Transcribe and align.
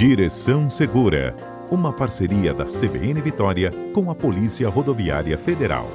Direção 0.00 0.70
Segura, 0.70 1.36
uma 1.70 1.92
parceria 1.92 2.54
da 2.54 2.64
CBN 2.64 3.20
Vitória 3.20 3.70
com 3.92 4.10
a 4.10 4.14
Polícia 4.14 4.66
Rodoviária 4.66 5.36
Federal. 5.36 5.86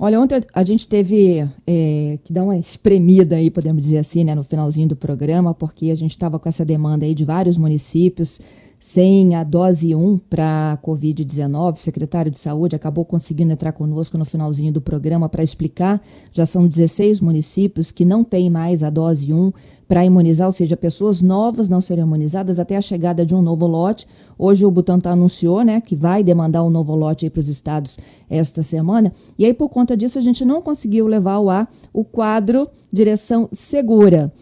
Olha, 0.00 0.20
ontem 0.20 0.42
a 0.52 0.64
gente 0.64 0.88
teve 0.88 1.48
é, 1.64 2.18
que 2.24 2.32
dar 2.32 2.42
uma 2.42 2.56
espremida 2.56 3.36
aí, 3.36 3.52
podemos 3.52 3.84
dizer 3.84 3.98
assim, 3.98 4.24
né, 4.24 4.34
no 4.34 4.42
finalzinho 4.42 4.88
do 4.88 4.96
programa, 4.96 5.54
porque 5.54 5.92
a 5.92 5.94
gente 5.94 6.10
estava 6.10 6.40
com 6.40 6.48
essa 6.48 6.64
demanda 6.64 7.04
aí 7.04 7.14
de 7.14 7.24
vários 7.24 7.56
municípios 7.56 8.40
sem 8.82 9.36
a 9.36 9.44
dose 9.44 9.94
1 9.94 10.18
para 10.28 10.72
a 10.72 10.76
Covid-19. 10.76 11.74
O 11.74 11.76
secretário 11.76 12.32
de 12.32 12.36
Saúde 12.36 12.74
acabou 12.74 13.04
conseguindo 13.04 13.52
entrar 13.52 13.70
conosco 13.70 14.18
no 14.18 14.24
finalzinho 14.24 14.72
do 14.72 14.80
programa 14.80 15.28
para 15.28 15.40
explicar. 15.40 16.02
Já 16.32 16.44
são 16.44 16.66
16 16.66 17.20
municípios 17.20 17.92
que 17.92 18.04
não 18.04 18.24
têm 18.24 18.50
mais 18.50 18.82
a 18.82 18.90
dose 18.90 19.32
1 19.32 19.52
para 19.86 20.04
imunizar, 20.04 20.48
ou 20.48 20.52
seja, 20.52 20.76
pessoas 20.76 21.22
novas 21.22 21.68
não 21.68 21.80
serão 21.80 22.02
imunizadas 22.02 22.58
até 22.58 22.76
a 22.76 22.80
chegada 22.80 23.24
de 23.24 23.36
um 23.36 23.40
novo 23.40 23.68
lote. 23.68 24.08
Hoje 24.36 24.66
o 24.66 24.70
Butantan 24.70 25.12
anunciou 25.12 25.62
né, 25.62 25.80
que 25.80 25.94
vai 25.94 26.24
demandar 26.24 26.64
um 26.64 26.70
novo 26.70 26.96
lote 26.96 27.30
para 27.30 27.38
os 27.38 27.48
estados 27.48 28.00
esta 28.28 28.64
semana. 28.64 29.12
E 29.38 29.44
aí, 29.44 29.54
por 29.54 29.68
conta 29.68 29.96
disso, 29.96 30.18
a 30.18 30.22
gente 30.22 30.44
não 30.44 30.60
conseguiu 30.60 31.06
levar 31.06 31.34
ao 31.34 31.48
ar 31.48 31.70
o 31.92 32.02
quadro 32.02 32.68
Direção 32.92 33.48
Segura. 33.52 34.32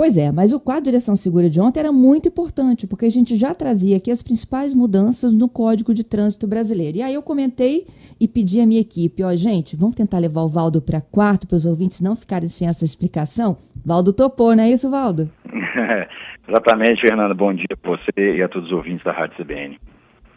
Pois 0.00 0.16
é, 0.16 0.32
mas 0.32 0.54
o 0.54 0.58
quadro 0.58 0.84
de 0.84 0.90
direção 0.92 1.14
segura 1.14 1.50
de 1.50 1.60
ontem 1.60 1.78
era 1.78 1.92
muito 1.92 2.26
importante, 2.26 2.86
porque 2.86 3.04
a 3.04 3.10
gente 3.10 3.36
já 3.36 3.54
trazia 3.54 3.98
aqui 3.98 4.10
as 4.10 4.22
principais 4.22 4.72
mudanças 4.72 5.30
no 5.30 5.46
Código 5.46 5.92
de 5.92 6.02
Trânsito 6.02 6.46
Brasileiro. 6.46 6.96
E 6.96 7.02
aí 7.02 7.12
eu 7.12 7.22
comentei 7.22 7.84
e 8.18 8.26
pedi 8.26 8.62
à 8.62 8.66
minha 8.66 8.80
equipe, 8.80 9.22
ó, 9.22 9.36
gente, 9.36 9.76
vamos 9.76 9.94
tentar 9.94 10.18
levar 10.18 10.40
o 10.40 10.48
Valdo 10.48 10.80
para 10.80 11.02
quarto 11.02 11.46
para 11.46 11.56
os 11.56 11.66
ouvintes 11.66 12.00
não 12.00 12.16
ficarem 12.16 12.48
sem 12.48 12.66
essa 12.66 12.82
explicação? 12.82 13.58
Valdo 13.84 14.10
topou, 14.10 14.56
não 14.56 14.64
é 14.64 14.70
isso, 14.70 14.90
Valdo? 14.90 15.30
Exatamente, 16.48 17.02
Fernanda. 17.02 17.34
Bom 17.34 17.52
dia 17.52 17.66
para 17.82 17.90
você 17.90 18.38
e 18.38 18.42
a 18.42 18.48
todos 18.48 18.70
os 18.70 18.74
ouvintes 18.74 19.04
da 19.04 19.12
Rádio 19.12 19.36
CBN. 19.44 19.78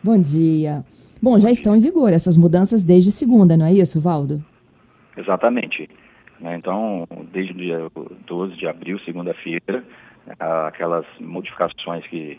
Bom 0.03 0.19
dia. 0.19 0.83
Bom, 1.21 1.39
já 1.39 1.49
estão 1.49 1.73
em 1.73 1.79
vigor 1.79 2.11
essas 2.11 2.35
mudanças 2.35 2.83
desde 2.83 3.11
segunda, 3.11 3.55
não 3.55 3.65
é 3.65 3.71
isso, 3.71 4.01
Valdo? 4.01 4.43
Exatamente. 5.15 5.87
Né? 6.43 6.57
Então, 6.57 7.07
desde 7.31 7.53
o 7.53 7.55
dia 7.55 7.91
12 8.27 8.57
de 8.57 8.67
abril, 8.67 8.99
segunda-feira, 8.99 9.81
aquelas 10.37 11.05
modificações 11.21 12.05
que 12.07 12.37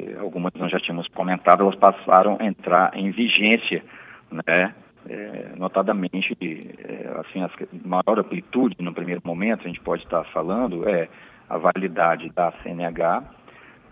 eh, 0.00 0.16
algumas 0.18 0.50
nós 0.54 0.72
já 0.72 0.80
tínhamos 0.80 1.06
comentado, 1.08 1.62
elas 1.62 1.74
passaram 1.74 2.38
a 2.40 2.46
entrar 2.46 2.96
em 2.96 3.10
vigência, 3.10 3.84
né? 4.32 4.74
É, 5.06 5.52
notadamente, 5.58 6.34
é, 6.40 7.20
assim, 7.20 7.42
a 7.42 7.50
maior 7.84 8.18
amplitude 8.18 8.74
no 8.78 8.94
primeiro 8.94 9.20
momento, 9.22 9.60
a 9.60 9.66
gente 9.66 9.80
pode 9.80 10.02
estar 10.02 10.24
falando, 10.32 10.88
é 10.88 11.10
a 11.46 11.58
validade 11.58 12.30
da 12.30 12.50
CNH 12.62 13.22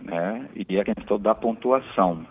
né, 0.01 0.49
e 0.57 0.81
a 0.81 0.85
questão 0.85 1.21
da 1.21 1.35
pontuação, 1.35 2.27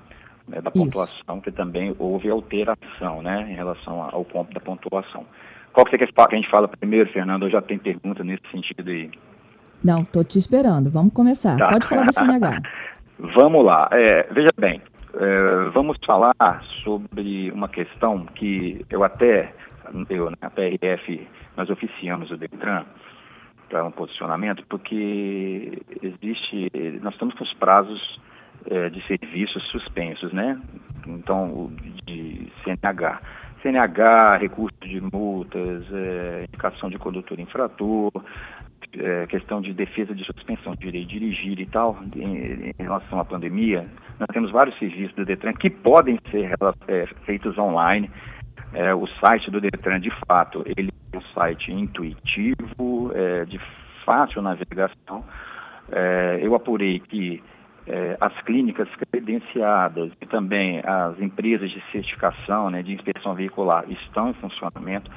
né, 0.48 0.60
da 0.62 0.72
pontuação 0.72 1.40
que 1.40 1.52
também 1.52 1.96
houve 2.00 2.28
alteração 2.28 3.22
né, 3.22 3.52
em 3.52 3.54
relação 3.54 4.02
ao 4.02 4.26
ponto 4.26 4.52
da 4.52 4.60
pontuação. 4.60 5.28
Qual 5.74 5.86
que 5.86 5.92
você 5.92 5.98
quer 5.98 6.08
que 6.12 6.22
a 6.22 6.36
gente 6.36 6.50
fala 6.50 6.68
primeiro, 6.68 7.10
Fernando? 7.12 7.46
Eu 7.46 7.52
já 7.52 7.62
tenho 7.62 7.80
pergunta 7.80 8.24
nesse 8.24 8.44
sentido 8.52 8.90
aí. 8.90 9.10
Não, 9.84 10.02
estou 10.02 10.24
te 10.24 10.38
esperando. 10.38 10.90
Vamos 10.90 11.14
começar. 11.14 11.58
Tá. 11.58 11.70
Pode 11.70 11.88
falar 11.88 12.04
da 12.04 12.12
CNH. 12.12 12.62
vamos 13.36 13.66
lá. 13.66 13.90
É, 13.92 14.28
veja 14.32 14.50
bem, 14.58 14.82
é, 15.14 15.70
vamos 15.74 15.98
falar 16.06 16.36
sobre 16.84 17.52
uma 17.52 17.68
questão 17.68 18.26
que 18.36 18.86
eu 18.90 19.04
até, 19.04 19.54
eu, 20.10 20.26
na 20.26 20.38
né, 20.42 20.50
PRF, 20.50 21.28
nós 21.58 21.70
oficiamos 21.70 22.32
o 22.32 22.38
DETRAN 22.38 22.86
para 23.70 23.86
um 23.86 23.92
posicionamento, 23.92 24.64
porque 24.68 25.82
existe, 26.02 26.72
nós 27.02 27.14
estamos 27.14 27.34
com 27.36 27.44
os 27.44 27.54
prazos 27.54 28.20
é, 28.70 28.90
de 28.90 29.02
serviços 29.08 29.64
suspensos, 29.72 30.32
né? 30.34 30.60
Então, 31.08 31.72
de 32.06 32.52
CNH. 32.64 33.22
CNH, 33.62 34.38
recurso 34.38 34.78
de 34.82 35.02
multas, 35.02 35.86
é, 35.94 36.46
indicação 36.48 36.90
de 36.90 36.98
condutor 36.98 37.40
infrator, 37.40 38.12
é, 38.98 39.26
questão 39.28 39.62
de 39.62 39.74
defesa 39.74 40.14
de 40.14 40.26
suspensão 40.26 40.74
de 40.74 40.80
direito 40.80 41.08
de 41.08 41.20
dirigir 41.20 41.60
e 41.60 41.66
tal, 41.66 41.98
em, 42.16 42.72
em, 42.78 42.84
relação 42.84 43.20
à 43.20 43.26
pandemia, 43.26 43.88
nós 44.20 44.28
temos 44.34 44.52
vários 44.52 44.78
serviços 44.78 45.16
do 45.16 45.24
Detran 45.24 45.54
que 45.54 45.70
podem 45.70 46.20
ser 46.30 46.52
é, 46.88 47.06
feitos 47.26 47.58
online. 47.58 48.10
É, 48.74 48.94
o 48.94 49.06
site 49.08 49.52
do 49.52 49.60
Detran, 49.60 50.00
de 50.00 50.12
fato, 50.28 50.64
ele 50.66 50.92
é 51.14 51.18
um 51.18 51.22
site 51.34 51.72
intuitivo, 51.72 53.12
é, 53.14 53.46
de 53.46 53.60
fácil 54.06 54.42
navegação. 54.42 55.24
É, 55.92 56.40
eu 56.42 56.56
apurei 56.56 57.00
que 57.00 57.44
é, 57.88 58.18
as 58.20 58.34
clínicas 58.42 58.88
credenciadas 58.96 60.12
e 60.22 60.26
também 60.26 60.82
as 60.84 61.20
empresas 61.20 61.70
de 61.70 61.82
certificação, 61.92 62.70
né, 62.70 62.84
de 62.84 62.94
inspeção 62.94 63.34
veicular 63.34 63.86
estão 63.90 64.30
em 64.30 64.34
funcionamento. 64.34 65.10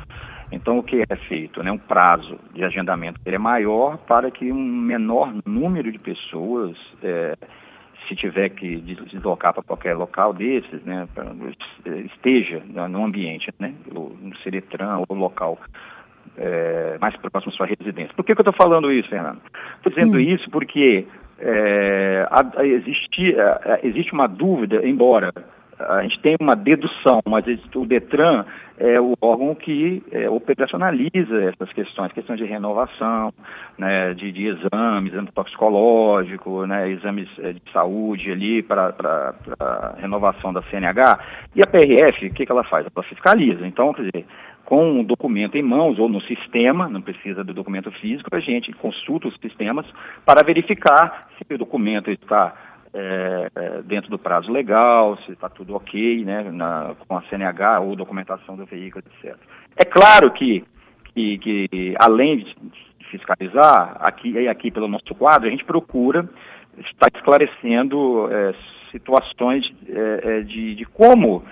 Então, 0.50 0.78
o 0.78 0.82
que 0.82 1.02
é 1.08 1.16
feito? 1.16 1.62
Né, 1.62 1.70
um 1.70 1.78
prazo 1.78 2.38
de 2.52 2.64
agendamento 2.64 3.20
ele 3.24 3.36
é 3.36 3.38
maior 3.38 3.98
para 3.98 4.30
que 4.30 4.50
um 4.50 4.64
menor 4.64 5.32
número 5.44 5.90
de 5.90 5.98
pessoas, 5.98 6.76
é, 7.02 7.36
se 8.08 8.14
tiver 8.14 8.50
que 8.50 8.76
deslocar 8.76 9.54
para 9.54 9.62
qualquer 9.62 9.94
local 9.94 10.32
desses, 10.32 10.82
né, 10.84 11.08
pra, 11.14 11.26
esteja 12.14 12.62
no 12.66 13.04
ambiente, 13.04 13.50
né, 13.58 13.74
no 13.90 14.14
Ceretran 14.42 15.02
ou 15.08 15.16
local 15.16 15.58
é, 16.36 16.98
mais 17.00 17.16
próximo 17.16 17.52
à 17.52 17.56
sua 17.56 17.66
residência. 17.66 18.14
Por 18.14 18.24
que, 18.24 18.34
que 18.34 18.40
eu 18.40 18.50
estou 18.50 18.54
falando 18.54 18.90
isso, 18.92 19.08
Fernando? 19.08 19.40
Estou 19.76 19.92
dizendo 19.92 20.16
hum. 20.16 20.20
isso 20.20 20.48
porque 20.50 21.06
é, 21.38 22.26
existe, 22.62 23.34
é, 23.34 23.80
existe 23.82 24.12
uma 24.12 24.26
dúvida, 24.26 24.86
embora 24.86 25.32
a 25.78 26.02
gente 26.02 26.20
tenha 26.20 26.36
uma 26.40 26.54
dedução, 26.54 27.20
mas 27.26 27.44
o 27.74 27.84
DETRAN 27.84 28.44
é 28.78 29.00
o 29.00 29.14
órgão 29.20 29.54
que 29.54 30.02
é, 30.10 30.28
operacionaliza 30.28 31.42
essas 31.42 31.72
questões, 31.72 32.12
questões 32.12 32.38
de 32.38 32.44
renovação, 32.44 33.32
né, 33.78 34.14
de, 34.14 34.32
de, 34.32 34.46
exames, 34.48 35.12
exame 35.12 35.30
toxicológico, 35.32 36.66
né, 36.66 36.90
exames 36.90 37.28
é, 37.38 37.52
de 37.52 37.62
saúde 37.72 38.30
ali 38.30 38.62
para 38.62 39.34
renovação 39.98 40.52
da 40.52 40.62
CNH. 40.62 41.18
E 41.54 41.60
a 41.60 41.66
PRF, 41.66 42.26
o 42.26 42.34
que, 42.34 42.46
que 42.46 42.52
ela 42.52 42.64
faz? 42.64 42.86
Ela 42.86 43.04
fiscaliza. 43.04 43.66
Então, 43.66 43.92
quer 43.92 44.02
dizer, 44.02 44.26
com 44.64 45.00
o 45.00 45.04
documento 45.04 45.56
em 45.56 45.62
mãos 45.62 45.98
ou 45.98 46.08
no 46.08 46.20
sistema, 46.22 46.88
não 46.88 47.02
precisa 47.02 47.44
do 47.44 47.52
documento 47.52 47.90
físico, 47.92 48.34
a 48.34 48.40
gente 48.40 48.72
consulta 48.72 49.28
os 49.28 49.36
sistemas 49.38 49.86
para 50.24 50.44
verificar 50.44 51.28
se 51.36 51.54
o 51.54 51.58
documento 51.58 52.10
está 52.10 52.54
é, 52.94 53.50
é 53.54 53.82
dentro 53.82 54.10
do 54.10 54.18
prazo 54.18 54.50
legal, 54.50 55.18
se 55.26 55.32
está 55.32 55.48
tudo 55.48 55.74
ok, 55.74 56.24
né, 56.24 56.50
na, 56.50 56.94
com 57.06 57.16
a 57.16 57.22
CNH 57.22 57.80
ou 57.80 57.96
documentação 57.96 58.56
do 58.56 58.64
veículo, 58.64 59.04
etc. 59.06 59.36
É 59.76 59.84
claro 59.84 60.30
que, 60.32 60.64
que, 61.14 61.38
que 61.38 61.94
além 61.98 62.38
de 62.38 62.56
fiscalizar, 63.10 63.96
aqui, 64.00 64.48
aqui 64.48 64.70
pelo 64.70 64.88
nosso 64.88 65.14
quadro, 65.14 65.48
a 65.48 65.50
gente 65.50 65.64
procura 65.64 66.28
estar 66.78 67.08
esclarecendo 67.14 68.28
é, 68.30 68.54
situações 68.90 69.64
é, 69.88 70.38
é 70.38 70.40
de, 70.42 70.74
de 70.76 70.84
como 70.86 71.44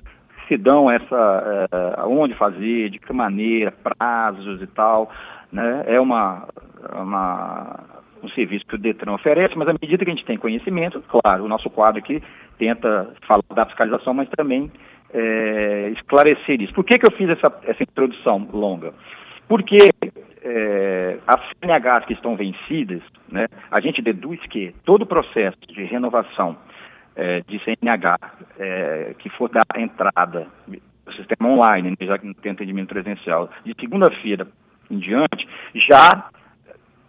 se 0.48 0.56
dão 0.56 0.90
essa, 0.90 1.68
é, 1.72 2.02
onde 2.04 2.34
fazer, 2.34 2.90
de 2.90 2.98
que 2.98 3.12
maneira, 3.12 3.72
prazos 3.72 4.60
e 4.62 4.66
tal, 4.66 5.10
né? 5.52 5.84
É 5.86 6.00
uma, 6.00 6.48
uma, 6.94 7.80
um 8.22 8.28
serviço 8.30 8.66
que 8.66 8.74
o 8.74 8.78
Detran 8.78 9.12
oferece, 9.12 9.56
mas 9.56 9.68
à 9.68 9.72
medida 9.72 10.04
que 10.04 10.10
a 10.10 10.14
gente 10.14 10.26
tem 10.26 10.38
conhecimento, 10.38 11.02
claro, 11.08 11.44
o 11.44 11.48
nosso 11.48 11.68
quadro 11.70 12.00
aqui 12.00 12.22
tenta 12.58 13.14
falar 13.26 13.42
da 13.54 13.66
fiscalização, 13.66 14.14
mas 14.14 14.28
também 14.30 14.70
é, 15.12 15.90
esclarecer 15.94 16.60
isso. 16.60 16.72
Por 16.72 16.84
que, 16.84 16.98
que 16.98 17.06
eu 17.06 17.16
fiz 17.16 17.28
essa, 17.28 17.52
essa 17.64 17.82
introdução 17.82 18.48
longa? 18.52 18.92
Porque 19.48 19.76
é, 20.42 21.18
as 21.26 21.40
CNHs 21.60 22.06
que 22.06 22.14
estão 22.14 22.36
vencidas, 22.36 23.02
né, 23.30 23.46
a 23.70 23.80
gente 23.80 24.00
deduz 24.00 24.40
que 24.46 24.74
todo 24.84 25.02
o 25.02 25.06
processo 25.06 25.58
de 25.68 25.84
renovação 25.84 26.56
é, 27.16 27.42
de 27.42 27.58
CNH 27.64 28.16
é, 28.58 29.14
que 29.18 29.28
for 29.30 29.48
dar 29.48 29.64
entrada 29.76 30.46
no 30.66 31.12
sistema 31.14 31.50
online, 31.50 31.90
né, 31.90 31.96
já 32.00 32.18
que 32.18 32.26
não 32.26 32.34
tem 32.34 32.52
atendimento 32.52 32.88
presencial, 32.88 33.50
de 33.64 33.74
segunda-feira 33.78 34.46
em 34.90 34.98
diante, 34.98 35.48
já 35.74 36.28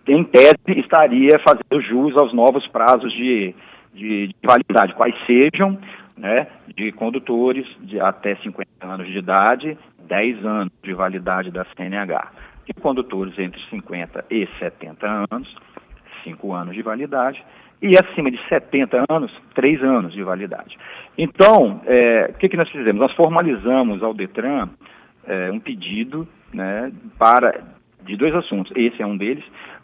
em 0.08 0.24
tese 0.24 0.58
estaria 0.68 1.40
fazendo 1.40 1.82
jus 1.82 2.16
aos 2.18 2.34
novos 2.34 2.68
prazos 2.68 3.12
de, 3.14 3.56
de, 3.94 4.28
de 4.28 4.36
validade, 4.44 4.94
quais 4.94 5.16
sejam, 5.26 5.80
né, 6.18 6.48
de 6.76 6.92
condutores 6.92 7.66
de 7.82 8.00
até 8.00 8.36
50 8.38 8.70
anos 8.82 9.08
de 9.08 9.18
idade, 9.18 9.78
10 10.08 10.46
anos 10.46 10.74
de 10.84 10.94
validade 10.94 11.52
da 11.52 11.66
CNH. 11.76 12.32
E 12.68 12.74
condutores 12.74 13.38
entre 13.38 13.62
50 13.70 14.26
e 14.30 14.48
70 14.60 15.26
anos, 15.32 15.56
5 16.24 16.54
anos 16.54 16.76
de 16.76 16.82
validade, 16.82 17.44
e 17.84 17.98
acima 17.98 18.32
de 18.32 18.40
70 18.48 19.04
anos, 19.10 19.30
3 19.54 19.84
anos 19.84 20.14
de 20.14 20.24
validade. 20.24 20.78
Então, 21.18 21.82
é, 21.86 22.32
o 22.34 22.38
que, 22.38 22.48
que 22.48 22.56
nós 22.56 22.70
fizemos? 22.70 23.02
Nós 23.02 23.12
formalizamos 23.12 24.02
ao 24.02 24.14
DETRAN 24.14 24.70
é, 25.28 25.52
um 25.52 25.60
pedido 25.60 26.26
né, 26.54 26.90
para, 27.20 27.62
de 28.06 28.16
dois 28.16 28.34
assuntos. 28.36 28.72
Esse 28.74 29.02
é 29.02 29.06
um 29.06 29.18
deles, 29.18 29.44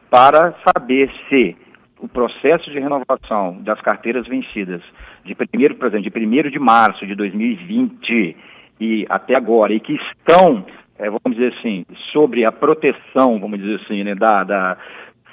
para 0.10 0.56
saber 0.66 1.12
se 1.28 1.58
o 2.00 2.08
processo 2.08 2.72
de 2.72 2.80
renovação 2.80 3.58
das 3.62 3.82
carteiras 3.82 4.26
vencidas 4.26 4.82
de 5.26 5.36
primeiro, 5.36 5.76
por 5.76 5.88
exemplo, 5.88 6.10
de 6.10 6.26
1 6.26 6.50
de 6.50 6.60
março 6.60 7.06
de 7.06 7.14
2020 7.16 8.38
e 8.80 9.06
até 9.10 9.36
agora, 9.36 9.74
e 9.74 9.80
que 9.82 9.96
estão, 9.96 10.66
é, 10.98 11.10
vamos 11.10 11.38
dizer 11.38 11.54
assim, 11.60 11.86
sobre 12.14 12.46
a 12.46 12.52
proteção, 12.54 13.42
vamos 13.42 13.60
dizer 13.60 13.82
assim, 13.84 14.06
né, 14.06 14.16
da, 14.16 14.46
da 14.46 14.78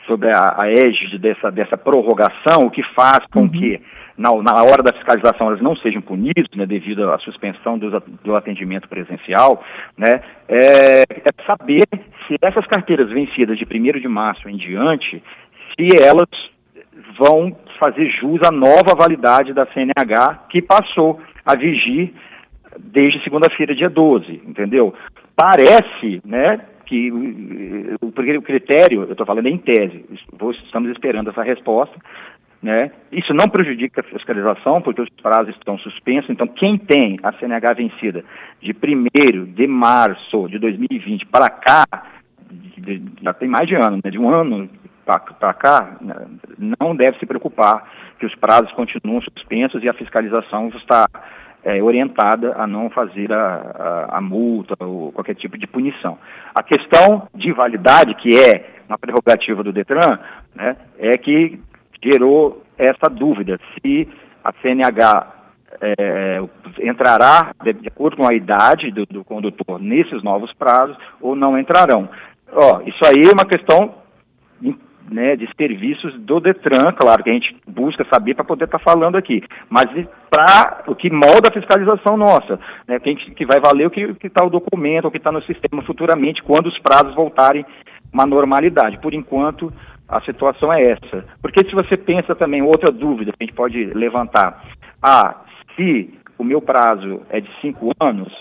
sobre 0.06 0.31
a, 0.35 0.55
a 0.61 0.70
égide 0.70 1.19
dessa, 1.19 1.50
dessa 1.50 1.76
prorrogação, 1.76 2.67
o 2.67 2.70
que 2.70 2.82
faz 2.94 3.25
com 3.32 3.41
uhum. 3.41 3.49
que 3.49 3.81
na, 4.17 4.31
na 4.43 4.62
hora 4.62 4.82
da 4.82 4.93
fiscalização 4.93 5.49
elas 5.49 5.61
não 5.61 5.76
sejam 5.76 6.00
punidos, 6.00 6.49
né, 6.56 6.64
devido 6.67 7.11
à 7.11 7.19
suspensão 7.19 7.79
do, 7.79 8.00
do 8.25 8.35
atendimento 8.35 8.88
presencial, 8.88 9.62
né, 9.97 10.23
é, 10.49 11.03
é, 11.03 11.44
saber 11.47 11.85
se 12.26 12.37
essas 12.41 12.67
carteiras 12.67 13.11
vencidas 13.11 13.58
de 13.58 13.64
1 13.64 14.00
de 14.00 14.08
março 14.08 14.49
em 14.49 14.56
diante, 14.56 15.23
se 15.75 16.03
elas 16.03 16.29
vão 17.19 17.55
fazer 17.79 18.09
jus 18.11 18.41
à 18.43 18.50
nova 18.50 18.94
validade 18.97 19.52
da 19.52 19.67
CNH 19.67 20.47
que 20.49 20.62
passou 20.62 21.20
a 21.44 21.55
vigir 21.55 22.14
desde 22.79 23.23
segunda-feira, 23.23 23.75
dia 23.75 23.88
12, 23.88 24.43
entendeu? 24.47 24.94
Parece, 25.35 26.20
né, 26.25 26.61
que 26.87 27.11
o, 28.00 28.06
o 28.06 28.43
critério, 28.43 29.03
eu 29.03 29.12
estou 29.12 29.27
falando 29.27 29.47
em 29.47 29.59
tese, 29.59 30.05
estamos 30.65 30.91
esperando 30.91 31.31
essa 31.31 31.43
resposta, 31.43 31.97
né? 32.62 32.91
Isso 33.12 33.35
não 33.35 33.49
prejudica 33.49 34.00
a 34.00 34.05
fiscalização, 34.05 34.81
porque 34.81 35.03
os 35.03 35.09
prazos 35.23 35.55
estão 35.55 35.79
suspensos. 35.79 36.31
Então, 36.31 36.47
quem 36.47 36.79
tem 36.79 37.19
a 37.23 37.33
CNH 37.33 37.75
vencida 37.75 38.25
de 38.61 38.73
1 38.73 39.53
de 39.53 39.67
março 39.67 40.49
de 40.49 40.59
2020 40.59 41.27
para 41.27 41.49
cá, 41.50 41.85
de, 42.50 43.03
já 43.23 43.33
tem 43.35 43.49
mais 43.49 43.69
de 43.69 43.75
ano, 43.75 44.00
né? 44.03 44.11
de 44.11 44.19
um 44.19 44.29
ano 44.31 44.69
para 45.05 45.55
cá, 45.55 45.97
né? 46.00 46.15
não 46.59 46.97
deve 46.97 47.19
se 47.19 47.27
preocupar 47.27 47.88
que 48.19 48.27
os 48.27 48.35
prazos 48.35 48.73
continuam 48.73 49.21
suspensos 49.21 49.83
e 49.85 49.88
a 49.88 49.94
fiscalização 49.94 50.69
está 50.69 51.06
é, 51.62 51.83
orientada 51.83 52.55
a 52.56 52.67
não 52.67 52.88
fazer 52.91 53.33
a, 53.33 54.09
a, 54.09 54.19
a, 54.19 54.21
multa 54.21 54.75
ou 54.85 55.12
qualquer 55.12 55.35
tipo 55.35 55.59
de 55.59 55.67
punição. 55.67 56.19
A 56.56 56.62
questão 56.62 57.29
de 57.35 57.53
validade, 57.53 58.14
que 58.14 58.31
é 58.35 58.76
uma 58.88 58.97
prerrogativa 58.97 59.62
do 59.62 59.75
Detran, 59.75 60.19
né, 60.55 60.75
é 60.99 61.12
que 61.19 61.61
gerou 62.03 62.62
essa 62.79 63.11
dúvida 63.11 63.61
se 63.75 64.08
a 64.43 64.55
CNH 64.62 65.35
é, 65.82 66.41
entrará, 66.82 67.53
de, 67.62 67.75
de, 67.75 67.88
acordo 67.88 68.17
com 68.17 68.26
a 68.26 68.32
idade 68.32 68.91
do, 68.91 69.05
do, 69.05 69.23
condutor, 69.23 69.79
nesses 69.79 70.23
novos 70.23 70.50
prazos 70.55 70.97
ou 71.20 71.37
não 71.37 71.58
entrarão. 71.58 72.08
Ó, 72.50 72.81
isso 72.87 73.05
aí 73.05 73.29
é 73.29 73.35
uma 73.35 73.44
questão 73.44 73.94
né, 75.11 75.37
de 75.37 75.49
serviços 75.56 76.19
do 76.20 76.41
Detran, 76.41 76.93
claro 76.93 77.23
que 77.23 77.31
a 77.31 77.32
gente 77.32 77.56
busca 77.67 78.06
saber 78.12 78.35
para 78.35 78.44
poder 78.44 78.64
estar 78.64 78.79
tá 78.79 78.85
falando 78.85 79.17
aqui, 79.17 79.43
mas 79.69 79.87
para 80.31 80.85
o 80.87 80.94
que 80.94 81.11
molda 81.11 81.49
a 81.49 81.53
fiscalização 81.53 82.17
nossa, 82.17 82.58
né, 82.87 82.99
que, 82.99 83.14
que 83.14 83.47
vai 83.47 83.61
valer 83.61 83.87
o 83.87 83.91
que 83.91 84.17
está 84.26 84.44
o 84.44 84.50
documento, 84.50 85.06
o 85.06 85.11
que 85.11 85.19
está 85.19 85.32
no 85.32 85.43
sistema 85.43 85.82
futuramente, 85.82 86.43
quando 86.43 86.67
os 86.67 86.79
prazos 86.79 87.14
voltarem 87.14 87.64
uma 88.12 88.26
normalidade. 88.26 88.99
Por 88.99 89.14
enquanto, 89.14 89.73
a 90.08 90.20
situação 90.23 90.73
é 90.73 90.82
essa. 90.82 91.25
Porque 91.43 91.64
se 91.64 91.75
você 91.75 91.97
pensa 91.97 92.35
também, 92.35 92.62
outra 92.62 92.93
dúvida 92.93 93.32
que 93.32 93.43
a 93.43 93.47
gente 93.47 93.56
pode 93.56 93.85
levantar, 93.87 94.62
ah, 95.02 95.43
se 95.75 96.14
o 96.38 96.44
meu 96.44 96.61
prazo 96.61 97.23
é 97.31 97.41
de 97.41 97.50
cinco 97.61 97.93
anos, 98.00 98.33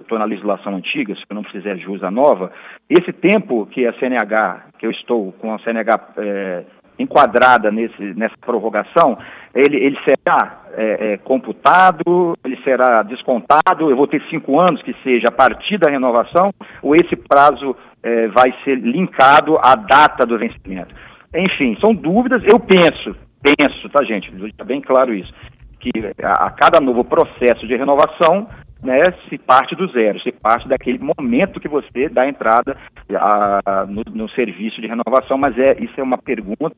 estou 0.00 0.16
é, 0.16 0.18
na 0.18 0.24
legislação 0.24 0.76
antiga, 0.76 1.14
se 1.14 1.22
eu 1.28 1.34
não 1.34 1.44
fizer 1.44 1.76
jus 1.78 2.02
à 2.02 2.10
nova, 2.10 2.50
esse 2.88 3.12
tempo 3.12 3.66
que 3.66 3.86
a 3.86 3.92
CNH, 3.94 4.68
que 4.78 4.86
eu 4.86 4.90
estou 4.90 5.32
com 5.32 5.54
a 5.54 5.58
CNH 5.58 6.00
é, 6.16 6.64
enquadrada 6.98 7.70
nesse, 7.70 8.14
nessa 8.14 8.36
prorrogação, 8.40 9.18
ele, 9.54 9.84
ele 9.84 9.98
será 10.08 10.62
é, 10.74 11.12
é, 11.12 11.16
computado, 11.18 12.36
ele 12.44 12.56
será 12.62 13.02
descontado, 13.02 13.90
eu 13.90 13.96
vou 13.96 14.06
ter 14.06 14.22
cinco 14.30 14.62
anos 14.62 14.82
que 14.82 14.94
seja 15.02 15.28
a 15.28 15.32
partir 15.32 15.78
da 15.78 15.90
renovação, 15.90 16.50
ou 16.82 16.94
esse 16.94 17.16
prazo 17.16 17.76
é, 18.02 18.28
vai 18.28 18.54
ser 18.64 18.76
linkado 18.76 19.58
à 19.58 19.74
data 19.74 20.24
do 20.24 20.38
vencimento. 20.38 20.94
Enfim, 21.34 21.76
são 21.80 21.94
dúvidas, 21.94 22.42
eu 22.44 22.58
penso, 22.60 23.16
penso, 23.42 23.88
tá 23.88 24.04
gente, 24.04 24.32
está 24.46 24.64
bem 24.64 24.80
claro 24.80 25.14
isso, 25.14 25.32
que 25.82 25.90
a, 26.22 26.46
a, 26.46 26.50
cada 26.50 26.80
novo 26.80 27.02
processo 27.04 27.66
de 27.66 27.76
renovação, 27.76 28.46
né, 28.82 29.02
se 29.28 29.36
parte 29.36 29.74
do 29.74 29.88
zero, 29.88 30.20
se 30.20 30.30
parte 30.30 30.68
daquele 30.68 30.98
momento 30.98 31.60
que 31.60 31.68
você 31.68 32.08
dá 32.08 32.28
entrada 32.28 32.76
a, 33.12 33.84
no, 33.86 34.02
no, 34.14 34.28
serviço 34.30 34.80
de 34.80 34.86
renovação, 34.86 35.36
mas 35.36 35.58
é 35.58 35.76
isso 35.82 36.00
é 36.00 36.02
uma 36.02 36.18
pergunta, 36.18 36.74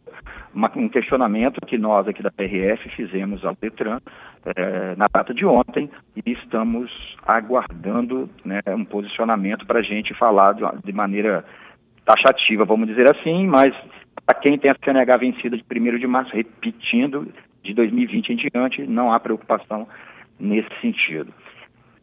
uma, 0.54 0.70
um 0.74 0.88
questionamento 0.88 1.60
que 1.66 1.76
nós 1.76 2.08
aqui 2.08 2.22
da 2.22 2.30
PRF 2.30 2.88
fizemos 2.96 3.44
ao 3.44 3.54
Detran 3.60 4.00
é, 4.56 4.96
na 4.96 5.04
data 5.12 5.34
de 5.34 5.44
ontem 5.44 5.90
e 6.16 6.32
estamos 6.32 6.90
aguardando 7.26 8.28
né, 8.44 8.60
um 8.68 8.84
posicionamento 8.84 9.66
para 9.66 9.80
a 9.80 9.82
gente 9.82 10.14
falar 10.14 10.54
de, 10.54 10.62
de 10.82 10.92
maneira 10.92 11.44
taxativa, 12.06 12.64
vamos 12.64 12.88
dizer 12.88 13.10
assim, 13.10 13.46
mas 13.46 13.74
para 14.26 14.40
quem 14.40 14.58
tem 14.58 14.70
a 14.70 14.76
CNH 14.82 15.16
vencida 15.18 15.56
de 15.56 15.64
1 15.70 15.98
de 15.98 16.06
março, 16.06 16.34
repetindo, 16.34 17.28
de 17.64 17.74
2020 17.74 18.28
em 18.30 18.36
diante, 18.36 18.86
não 18.86 19.12
há 19.12 19.18
preocupação 19.18 19.88
nesse 20.38 20.68
sentido. 20.80 21.32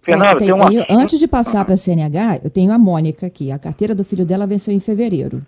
Fernanda, 0.04 0.38
tem, 0.38 0.48
tem 0.48 0.56
uma... 0.56 0.74
eu, 0.74 0.84
antes 0.90 1.20
de 1.20 1.28
passar 1.28 1.64
para 1.64 1.76
a 1.76 1.78
CNH, 1.78 2.42
eu 2.44 2.50
tenho 2.50 2.72
a 2.72 2.80
Mônica 2.80 3.28
aqui. 3.28 3.52
A 3.52 3.60
carteira 3.60 3.94
do 3.94 4.04
filho 4.04 4.26
dela 4.26 4.48
venceu 4.48 4.74
em 4.74 4.80
fevereiro. 4.80 5.44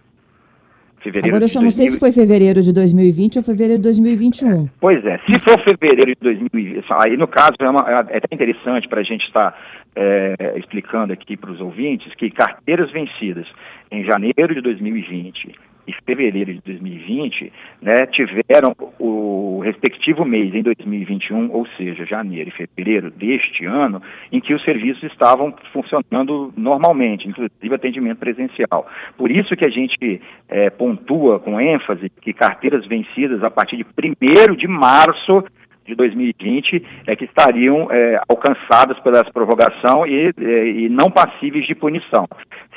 Fevereiro 1.00 1.30
Agora 1.30 1.44
eu 1.46 1.50
só 1.50 1.60
não 1.60 1.68
2000... 1.68 1.72
sei 1.72 1.90
se 1.90 2.00
foi 2.00 2.12
fevereiro 2.12 2.62
de 2.62 2.72
2020 2.72 3.40
ou 3.40 3.44
fevereiro 3.44 3.78
de 3.78 3.84
2021. 3.84 4.70
Pois 4.80 5.04
é, 5.06 5.18
se 5.26 5.40
for 5.40 5.60
fevereiro 5.60 6.14
de 6.14 6.22
2020, 6.22 6.86
aí 7.02 7.18
no 7.18 7.28
caso 7.28 7.56
é, 7.60 7.70
uma, 7.70 7.84
é 8.10 8.18
até 8.18 8.34
interessante 8.34 8.88
para 8.88 9.02
a 9.02 9.04
gente 9.04 9.26
estar 9.26 9.52
tá, 9.52 9.58
é, 9.96 10.54
explicando 10.58 11.12
aqui 11.12 11.36
para 11.36 11.52
os 11.52 11.60
ouvintes 11.60 12.14
que 12.16 12.30
carteiras 12.30 12.90
vencidas 12.92 13.48
em 13.92 14.06
janeiro 14.06 14.54
de 14.54 14.62
2020 14.62 15.73
e 15.88 15.94
fevereiro 16.06 16.54
de 16.54 16.62
2020, 16.62 17.52
né, 17.82 18.06
tiveram 18.08 18.76
o 19.00 19.60
respectivo 19.64 20.26
mês 20.26 20.54
em 20.54 20.62
2021, 20.62 21.52
ou 21.52 21.66
seja, 21.78 22.06
janeiro 22.06 22.50
e 22.50 22.52
fevereiro 22.52 23.12
deste 23.12 23.66
ano, 23.66 24.02
em 24.32 24.40
que 24.40 24.54
os 24.54 24.64
serviços 24.64 25.04
estavam 25.04 25.54
funcionando 25.72 26.54
normalmente, 26.56 27.28
inclusive 27.28 27.74
atendimento 27.74 28.20
presencial. 28.20 28.88
Por 29.18 29.32
isso 29.32 29.56
que 29.56 29.66
a 29.66 29.70
gente 29.70 30.22
é, 30.50 30.70
pontua 30.70 31.40
com 31.40 31.60
ênfase 31.60 32.10
que 32.22 32.34
carteiras 32.34 32.86
vencidas 32.86 33.44
a 33.44 33.50
partir 33.50 33.78
de 33.78 33.86
1 33.86 34.56
de 34.56 34.68
março 34.68 35.44
de 35.86 35.96
2020 35.96 36.84
é 37.08 37.16
que 37.16 37.26
estariam 37.26 37.88
é, 37.92 38.22
alcançadas 38.30 39.00
pela 39.00 39.24
prorrogação 39.26 40.06
e, 40.08 40.34
é, 40.38 40.68
e, 40.68 40.90
não 40.90 41.12
passíveis 41.12 41.66
de 41.66 41.76
punição. 41.76 42.28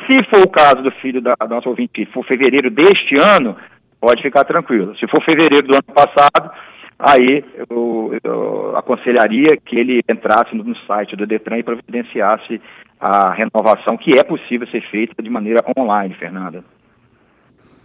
Se 0.06 0.22
for 0.24 0.42
o 0.44 0.50
caso 0.50 0.82
do 0.82 0.90
filho 0.92 1.20
da, 1.20 1.34
da 1.38 1.46
nossa 1.46 1.68
ouvinte, 1.68 2.06
for 2.06 2.24
fevereiro 2.24 2.70
deste 2.70 3.16
ano, 3.20 3.56
pode 4.00 4.22
ficar 4.22 4.44
tranquilo. 4.44 4.96
Se 4.96 5.06
for 5.08 5.22
fevereiro 5.22 5.66
do 5.66 5.74
ano 5.74 5.94
passado, 5.94 6.50
aí 6.98 7.44
eu, 7.70 8.18
eu 8.22 8.76
aconselharia 8.76 9.56
que 9.64 9.76
ele 9.76 10.02
entrasse 10.10 10.54
no 10.54 10.76
site 10.86 11.16
do 11.16 11.26
Detran 11.26 11.58
e 11.58 11.62
providenciasse 11.62 12.60
a 12.98 13.30
renovação, 13.32 13.96
que 13.96 14.18
é 14.18 14.24
possível 14.24 14.66
ser 14.68 14.80
feita 14.90 15.22
de 15.22 15.30
maneira 15.30 15.62
online, 15.76 16.14
Fernanda. 16.14 16.64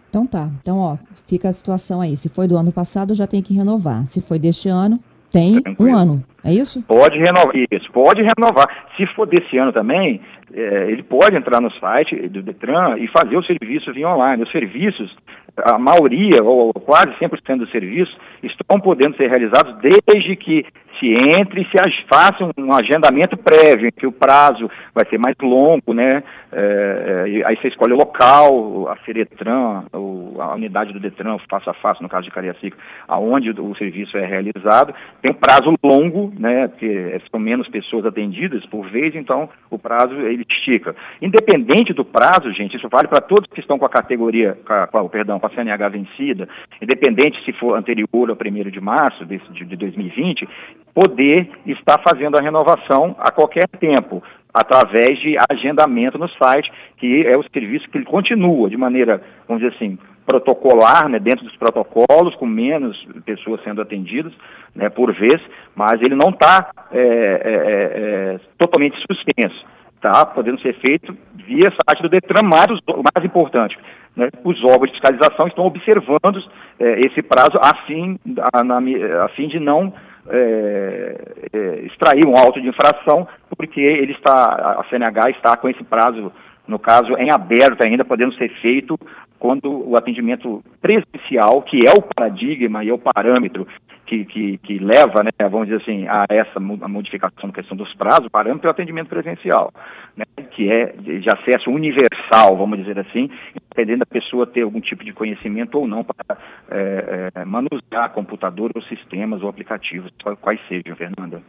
Então 0.10 0.28
tá. 0.28 0.50
Então, 0.60 0.78
ó, 0.78 0.98
fica 1.28 1.48
a 1.48 1.54
situação 1.54 2.02
aí. 2.02 2.18
Se 2.18 2.28
foi 2.28 2.48
do 2.48 2.58
ano 2.58 2.72
passado, 2.72 3.16
já 3.16 3.26
tem 3.26 3.42
que 3.42 3.54
renovar. 3.54 4.06
Se 4.08 4.22
foi 4.22 4.38
deste 4.38 4.68
ano, 4.68 5.00
tem 5.32 5.62
Tranquilo. 5.62 5.92
um 5.92 5.96
ano, 5.96 6.24
é 6.44 6.52
isso? 6.54 6.84
Pode 6.84 7.18
renovar, 7.18 7.56
isso, 7.72 7.92
pode 7.92 8.22
renovar. 8.22 8.68
Se 8.98 9.06
for 9.16 9.26
desse 9.28 9.58
ano 9.58 9.72
também, 9.72 10.20
é, 10.54 10.92
ele 10.92 11.04
pode 11.04 11.36
entrar 11.36 11.62
no 11.62 11.72
site 11.74 12.16
do 12.28 12.42
Detran 12.42 12.98
e 12.98 13.08
fazer 13.08 13.38
o 13.38 13.44
serviço 13.44 13.94
via 13.94 14.10
online. 14.10 14.44
Os 14.44 14.52
serviços, 14.52 15.16
a 15.58 15.78
maioria, 15.78 16.44
ou 16.44 16.74
quase 16.74 17.14
100% 17.20 17.60
dos 17.60 17.72
serviços, 17.72 18.16
estão 18.44 18.80
podendo 18.80 19.16
ser 19.16 19.30
realizados 19.30 19.76
desde 19.82 20.36
que 20.36 20.66
se 21.00 21.08
entre 21.40 21.62
e 21.62 21.66
se 21.66 22.04
faça 22.08 22.50
um 22.58 22.74
agendamento 22.74 23.38
prévio, 23.38 23.92
que 23.92 24.06
o 24.06 24.12
prazo 24.12 24.70
vai 24.94 25.06
ser 25.06 25.18
mais 25.18 25.36
longo, 25.42 25.94
né? 25.94 26.24
É, 26.52 27.36
é 27.36 27.46
aí 27.46 27.56
você 27.58 27.70
escolhe 27.70 27.94
o 27.94 27.98
local, 27.98 28.88
a 28.90 28.96
Feretran, 28.98 29.84
a 29.94 30.56
unidade 30.56 30.94
do 30.94 31.00
Detran, 31.00 31.38
face 31.50 31.70
a 31.70 31.74
face, 31.74 32.02
no 32.02 32.10
caso 32.10 32.26
de 32.26 32.32
Cariacica, 32.32 32.78
aonde 33.08 33.52
o, 33.52 33.66
o 33.72 33.76
serviço 33.76 34.18
é 34.18 34.26
realizado. 34.26 34.94
Tem 35.22 35.32
um 35.32 35.38
prazo 35.38 35.74
longo, 35.84 36.32
né? 36.38 36.68
Porque 36.68 37.20
são 37.30 37.40
menos 37.40 37.68
pessoas 37.70 38.06
atendidas 38.06 38.66
por 38.68 38.88
vez, 38.90 39.16
então 39.16 39.50
o 39.70 39.80
prazo 39.80 40.14
ele 40.16 40.46
estica. 40.50 40.96
Independente 41.22 41.94
do 41.94 42.06
prazo, 42.06 42.52
gente, 42.54 42.76
isso 42.76 42.90
vale 42.92 43.08
para 43.08 43.22
todos 43.22 43.50
que 43.54 43.60
estão 43.60 43.80
com 43.80 43.86
a 43.86 43.90
categoria, 43.90 44.58
com 44.66 44.98
a, 44.98 45.10
perdão, 45.10 45.40
com 45.40 45.48
a 45.48 45.50
CNH 45.50 45.90
vencida, 45.90 46.48
independente 46.82 47.44
se 47.44 47.54
for 47.54 47.78
anterior 47.78 48.30
ao 48.30 48.36
1 48.36 48.70
de 48.70 48.82
março 48.82 49.26
de, 49.26 49.66
de 49.66 49.76
2020, 49.76 50.48
poder 50.94 51.50
estar 51.66 52.02
fazendo 52.02 52.38
a 52.38 52.42
renovação 52.42 53.16
a 53.20 53.32
qualquer 53.32 53.68
tempo, 53.80 54.22
através 54.54 55.18
de 55.20 55.36
agendamento 55.50 56.18
no 56.18 56.30
site, 56.30 56.72
que 56.98 57.26
é 57.26 57.38
o 57.38 57.44
serviço 57.52 57.90
que 57.90 57.98
ele 57.98 58.06
continua 58.06 58.70
de 58.70 58.78
maneira, 58.78 59.22
vamos 59.48 59.64
dizer 59.64 59.76
assim, 59.76 59.98
protocolar, 60.26 61.10
né, 61.10 61.20
dentro 61.20 61.46
dos 61.46 61.56
protocolos, 61.56 62.36
com 62.36 62.46
menos 62.46 62.98
pessoas 63.26 63.62
sendo 63.64 63.82
atendidas 63.82 64.34
né, 64.76 64.90
por 64.90 65.14
vez, 65.14 65.42
mas 65.76 66.02
ele 66.02 66.16
não 66.16 66.30
está 66.30 66.70
é, 66.92 67.00
é, 67.00 67.04
é, 67.04 68.40
totalmente 68.58 68.98
suspenso. 69.10 69.66
Está 69.96 70.26
podendo 70.26 70.60
ser 70.62 70.74
feito 70.80 71.16
via 71.36 71.72
site 71.88 72.02
do 72.02 72.10
Detran, 72.10 72.42
mas 72.44 72.68
o 72.88 73.04
mais 73.04 73.24
importante, 73.26 73.78
né, 74.16 74.30
os 74.44 74.64
órgãos 74.64 74.90
de 74.90 75.00
fiscalização 75.00 75.48
estão 75.48 75.66
observando 75.66 76.44
é, 76.80 77.02
esse 77.02 77.22
prazo 77.22 77.58
a 77.62 77.76
fim, 77.86 78.20
a, 78.54 78.64
na, 78.64 78.78
a 79.24 79.28
fim 79.30 79.48
de 79.48 79.60
não 79.60 79.94
é, 80.30 81.16
é, 81.54 81.86
extrair 81.86 82.26
um 82.26 82.38
auto 82.38 82.62
de 82.62 82.68
infração, 82.68 83.28
porque 83.58 83.82
ele 83.82 84.14
está, 84.14 84.78
a 84.80 84.86
CNH 84.90 85.32
está 85.32 85.58
com 85.58 85.70
esse 85.70 85.84
prazo, 85.84 86.32
no 86.68 86.80
caso, 86.80 87.18
em 87.18 87.32
aberto 87.32 87.82
ainda, 87.82 88.06
podendo 88.06 88.34
ser 88.36 88.50
feito 88.62 88.98
quando 89.42 89.90
o 89.90 89.98
atendimento 89.98 90.64
presencial, 90.80 91.64
que 91.64 91.80
é 91.88 91.92
o 91.92 92.02
paradigma 92.04 92.84
e 92.84 92.90
é 92.90 92.94
o 92.94 93.00
parâmetro 93.00 93.66
que, 94.06 94.24
que, 94.26 94.58
que, 94.60 94.78
leva, 94.78 95.24
né, 95.24 95.32
vamos 95.50 95.68
dizer 95.68 95.82
assim, 95.82 96.08
a 96.08 96.26
essa 96.30 96.60
modificação 96.60 97.50
da 97.50 97.56
questão 97.56 97.76
dos 97.76 97.92
prazos, 97.96 98.28
o 98.28 98.30
parâmetro 98.30 98.68
é 98.68 98.70
o 98.70 98.72
atendimento 98.72 99.08
presencial, 99.08 99.74
né, 100.16 100.26
que 100.52 100.72
é 100.72 100.92
de 100.92 101.28
acesso 101.28 101.72
universal, 101.72 102.56
vamos 102.56 102.78
dizer 102.78 103.00
assim, 103.00 103.32
dependendo 103.68 104.00
da 104.00 104.06
pessoa 104.06 104.46
ter 104.46 104.62
algum 104.62 104.80
tipo 104.80 105.04
de 105.04 105.12
conhecimento 105.12 105.80
ou 105.80 105.88
não 105.88 106.04
para 106.04 106.38
é, 106.70 107.32
é, 107.34 107.44
manusear 107.44 108.14
computador 108.14 108.70
ou 108.76 108.82
sistemas 108.84 109.42
ou 109.42 109.50
aplicativos, 109.50 110.12
quais 110.40 110.60
sejam, 110.68 110.96
Fernanda. 110.96 111.42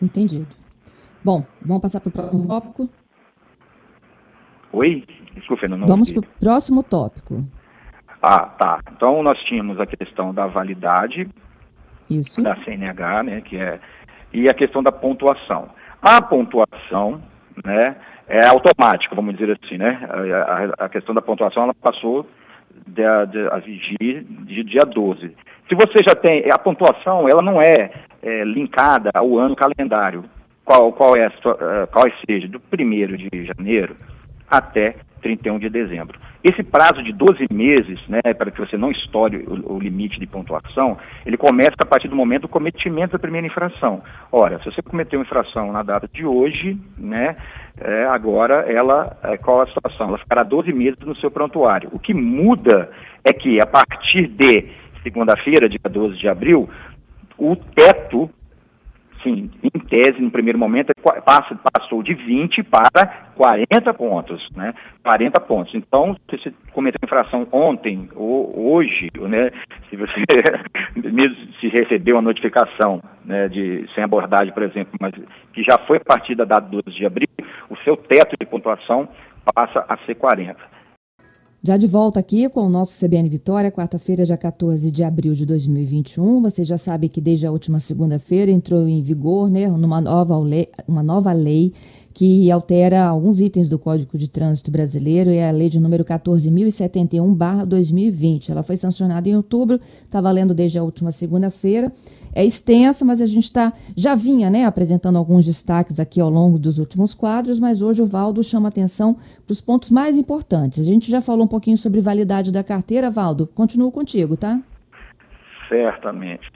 Entendido. 0.00 0.46
Bom, 1.24 1.44
vamos 1.60 1.82
passar 1.82 1.98
para 1.98 2.10
o 2.10 2.12
próximo 2.12 2.46
tópico. 2.46 3.03
Oi? 4.74 5.04
Desculpa, 5.34 5.60
Fernanda. 5.60 5.86
Vamos 5.86 6.10
para 6.10 6.20
o 6.20 6.26
próximo 6.40 6.82
tópico. 6.82 7.44
Ah, 8.20 8.46
tá. 8.58 8.80
Então 8.92 9.22
nós 9.22 9.38
tínhamos 9.44 9.78
a 9.78 9.86
questão 9.86 10.34
da 10.34 10.46
validade 10.46 11.28
isso. 12.10 12.42
da 12.42 12.56
CNH, 12.64 13.22
né, 13.22 13.40
que 13.40 13.56
é, 13.56 13.78
e 14.32 14.48
a 14.48 14.54
questão 14.54 14.82
da 14.82 14.90
pontuação. 14.90 15.68
A 16.02 16.20
pontuação, 16.20 17.22
né, 17.64 17.96
é 18.26 18.46
automática, 18.46 19.14
vamos 19.14 19.36
dizer 19.36 19.58
assim, 19.62 19.78
né, 19.78 20.00
a, 20.10 20.82
a, 20.82 20.86
a 20.86 20.88
questão 20.88 21.14
da 21.14 21.22
pontuação, 21.22 21.62
ela 21.64 21.74
passou 21.74 22.26
de, 22.86 23.02
de, 23.30 23.48
a 23.48 23.58
vigir 23.58 24.24
de 24.24 24.64
dia 24.64 24.84
12. 24.84 25.36
Se 25.68 25.74
você 25.74 26.02
já 26.06 26.14
tem, 26.14 26.50
a 26.50 26.58
pontuação, 26.58 27.28
ela 27.28 27.42
não 27.42 27.60
é, 27.60 27.92
é 28.22 28.44
linkada 28.44 29.10
ao 29.14 29.38
ano 29.38 29.54
calendário, 29.54 30.24
qual, 30.64 30.92
qual, 30.92 31.16
é, 31.16 31.26
eh, 31.26 31.86
qual 31.92 32.04
seja, 32.26 32.48
do 32.48 32.60
1 32.72 33.16
de 33.16 33.46
janeiro 33.46 33.94
até 34.48 34.96
31 35.24 35.58
de 35.58 35.70
dezembro. 35.70 36.20
Esse 36.42 36.62
prazo 36.62 37.02
de 37.02 37.10
12 37.10 37.46
meses, 37.50 37.98
né, 38.06 38.20
para 38.36 38.50
que 38.50 38.60
você 38.60 38.76
não 38.76 38.90
estoure 38.90 39.38
o, 39.38 39.72
o, 39.72 39.78
limite 39.78 40.20
de 40.20 40.26
pontuação, 40.26 40.90
ele 41.24 41.38
começa 41.38 41.76
a 41.78 41.86
partir 41.86 42.08
do 42.08 42.14
momento 42.14 42.42
do 42.42 42.48
cometimento 42.48 43.12
da 43.12 43.18
primeira 43.18 43.46
infração. 43.46 43.98
Ora, 44.30 44.58
se 44.58 44.66
você 44.66 44.82
cometeu 44.82 45.18
uma 45.18 45.24
infração 45.24 45.72
na 45.72 45.82
data 45.82 46.06
de 46.12 46.26
hoje, 46.26 46.78
né, 46.98 47.36
é, 47.80 48.04
agora 48.04 48.70
ela, 48.70 49.16
é, 49.22 49.38
qual 49.38 49.62
a 49.62 49.66
situação? 49.66 50.08
Ela 50.08 50.18
ficará 50.18 50.42
12 50.42 50.70
meses 50.74 51.00
no 51.00 51.16
seu 51.16 51.30
prontuário. 51.30 51.88
O 51.92 51.98
que 51.98 52.12
muda 52.12 52.90
é 53.24 53.32
que 53.32 53.58
a 53.58 53.66
partir 53.66 54.26
de 54.28 54.68
segunda-feira, 55.02 55.68
dia 55.68 55.80
12 55.90 56.18
de 56.18 56.28
abril, 56.28 56.68
o 57.38 57.56
teto 57.56 58.30
sim, 59.24 59.50
em 59.62 59.80
tese, 59.80 60.20
no 60.20 60.30
primeiro 60.30 60.58
momento, 60.58 60.90
é 60.90 61.20
passa, 61.20 61.58
passou 61.72 62.02
de 62.02 62.14
20 62.14 62.62
para 62.64 63.32
40 63.34 63.94
pontos, 63.94 64.48
né? 64.54 64.72
40 65.02 65.40
pontos. 65.40 65.74
Então, 65.74 66.14
se 66.30 66.36
você 66.36 66.52
cometeu 66.72 67.00
infração 67.02 67.48
ontem 67.50 68.08
ou 68.14 68.72
hoje, 68.74 69.10
né? 69.16 69.50
Se 69.88 69.96
você 69.96 70.12
mesmo 70.94 71.36
se 71.60 71.68
recebeu 71.68 72.16
uma 72.16 72.22
notificação 72.22 73.02
né, 73.24 73.48
de 73.48 73.88
sem 73.94 74.04
abordagem, 74.04 74.52
por 74.52 74.62
exemplo, 74.62 74.92
mas 75.00 75.12
que 75.52 75.62
já 75.62 75.78
foi 75.86 75.96
a 75.96 76.04
partir 76.04 76.34
da 76.34 76.44
data 76.44 76.68
12 76.68 76.90
de 76.90 77.06
abril, 77.06 77.28
o 77.70 77.76
seu 77.78 77.96
teto 77.96 78.36
de 78.38 78.46
pontuação 78.46 79.08
passa 79.54 79.84
a 79.88 79.96
ser 80.04 80.14
40. 80.14 80.73
Já 81.66 81.78
de 81.78 81.86
volta 81.86 82.20
aqui 82.20 82.46
com 82.50 82.66
o 82.66 82.68
nosso 82.68 83.02
CBN 83.02 83.26
Vitória, 83.26 83.72
quarta-feira, 83.72 84.26
dia 84.26 84.36
14 84.36 84.90
de 84.90 85.02
abril 85.02 85.32
de 85.32 85.46
2021. 85.46 86.42
Você 86.42 86.62
já 86.62 86.76
sabe 86.76 87.08
que 87.08 87.22
desde 87.22 87.46
a 87.46 87.50
última 87.50 87.80
segunda-feira 87.80 88.50
entrou 88.50 88.86
em 88.86 89.00
vigor 89.00 89.48
né, 89.48 89.66
uma, 89.66 89.98
nova 89.98 90.38
lei, 90.38 90.68
uma 90.86 91.02
nova 91.02 91.32
lei 91.32 91.72
que 92.14 92.48
altera 92.48 93.04
alguns 93.04 93.40
itens 93.40 93.68
do 93.68 93.76
Código 93.76 94.16
de 94.16 94.30
Trânsito 94.30 94.70
Brasileiro, 94.70 95.30
é 95.30 95.48
a 95.48 95.52
lei 95.52 95.68
de 95.68 95.80
número 95.80 96.04
14.071-2020. 96.04 98.50
Ela 98.50 98.62
foi 98.62 98.76
sancionada 98.76 99.28
em 99.28 99.34
outubro, 99.34 99.80
está 99.82 100.20
valendo 100.20 100.54
desde 100.54 100.78
a 100.78 100.84
última 100.84 101.10
segunda-feira. 101.10 101.90
É 102.32 102.44
extensa, 102.44 103.04
mas 103.04 103.20
a 103.20 103.26
gente 103.26 103.52
tá, 103.52 103.72
já 103.96 104.14
vinha 104.14 104.48
né, 104.48 104.64
apresentando 104.64 105.18
alguns 105.18 105.44
destaques 105.44 105.98
aqui 105.98 106.20
ao 106.20 106.30
longo 106.30 106.56
dos 106.56 106.78
últimos 106.78 107.14
quadros, 107.14 107.58
mas 107.58 107.82
hoje 107.82 108.00
o 108.00 108.06
Valdo 108.06 108.44
chama 108.44 108.68
atenção 108.68 109.16
para 109.44 109.52
os 109.52 109.60
pontos 109.60 109.90
mais 109.90 110.16
importantes. 110.16 110.78
A 110.78 110.84
gente 110.84 111.10
já 111.10 111.20
falou 111.20 111.44
um 111.44 111.48
pouquinho 111.48 111.76
sobre 111.76 112.00
validade 112.00 112.52
da 112.52 112.62
carteira, 112.62 113.10
Valdo. 113.10 113.48
Continuo 113.48 113.90
contigo, 113.90 114.36
tá? 114.36 114.60
Certamente 115.68 116.48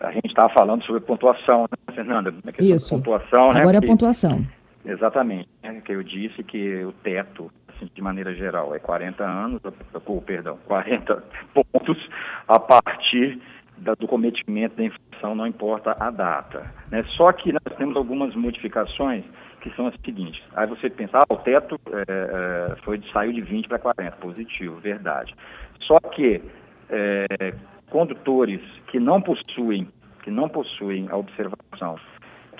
a 0.00 0.10
gente 0.12 0.26
estava 0.26 0.52
falando 0.52 0.84
sobre 0.84 1.00
pontuação, 1.02 1.62
né, 1.62 1.68
Fernanda? 1.94 2.34
Isso. 2.58 2.96
Pontuação, 2.96 3.52
né? 3.52 3.60
Agora 3.60 3.76
é 3.76 3.78
a 3.78 3.82
pontuação. 3.82 4.44
Exatamente. 4.84 5.48
É 5.62 5.72
que 5.80 5.92
eu 5.92 6.02
disse 6.02 6.42
que 6.42 6.84
o 6.84 6.92
teto, 6.92 7.50
assim, 7.68 7.90
de 7.94 8.02
maneira 8.02 8.34
geral, 8.34 8.74
é 8.74 8.78
40 8.78 9.24
anos, 9.24 9.60
ou, 10.06 10.22
perdão, 10.22 10.58
40 10.66 11.22
pontos 11.54 12.08
a 12.48 12.58
partir 12.58 13.40
da, 13.78 13.94
do 13.94 14.06
cometimento 14.06 14.76
da 14.76 14.84
infração, 14.84 15.34
não 15.34 15.46
importa 15.46 15.96
a 15.98 16.10
data. 16.10 16.72
Né? 16.90 17.04
Só 17.16 17.32
que 17.32 17.52
nós 17.52 17.76
temos 17.76 17.96
algumas 17.96 18.34
modificações 18.34 19.24
que 19.60 19.70
são 19.74 19.86
as 19.86 19.94
seguintes. 20.04 20.42
Aí 20.54 20.66
você 20.66 20.88
pensa, 20.88 21.18
ah, 21.18 21.26
o 21.28 21.36
teto 21.36 21.78
é, 21.88 22.76
foi, 22.82 23.00
saiu 23.12 23.32
de 23.32 23.42
20 23.42 23.68
para 23.68 23.78
40, 23.78 24.16
positivo, 24.16 24.76
verdade. 24.76 25.34
Só 25.82 25.98
que 26.14 26.40
é, 26.88 27.54
condutores 27.90 28.60
que 28.86 28.98
não 28.98 29.20
possuem, 29.20 29.88
que 30.22 30.30
não 30.30 30.48
possuem 30.48 31.08
a 31.10 31.16
observação 31.16 31.98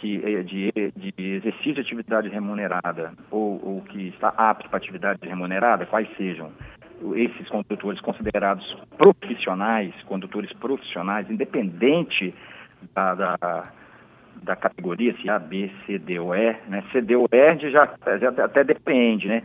que, 0.00 0.22
é 0.24 0.42
de, 0.42 0.72
de 0.96 1.12
exercício 1.36 1.74
de 1.74 1.80
atividade 1.82 2.28
remunerada 2.28 3.12
ou, 3.30 3.60
ou 3.62 3.82
que 3.82 4.08
está 4.08 4.32
apto 4.36 4.68
para 4.68 4.78
atividade 4.78 5.20
remunerada, 5.22 5.86
quais 5.86 6.08
sejam 6.16 6.50
esses 7.14 7.48
condutores 7.48 8.00
considerados 8.00 8.76
profissionais, 8.96 9.94
condutores 10.04 10.52
profissionais, 10.54 11.30
independente 11.30 12.34
da, 12.94 13.14
da, 13.14 13.72
da 14.42 14.56
categoria, 14.56 15.14
se 15.20 15.28
A, 15.28 15.38
B, 15.38 15.70
C, 15.86 15.98
D 15.98 16.18
ou 16.18 16.34
E, 16.34 16.56
né? 16.68 16.82
C, 16.92 17.00
D 17.00 17.16
ou 17.16 17.28
E 17.30 17.70
já, 17.70 17.88
já 18.18 18.44
até 18.44 18.64
depende, 18.64 19.28
né? 19.28 19.42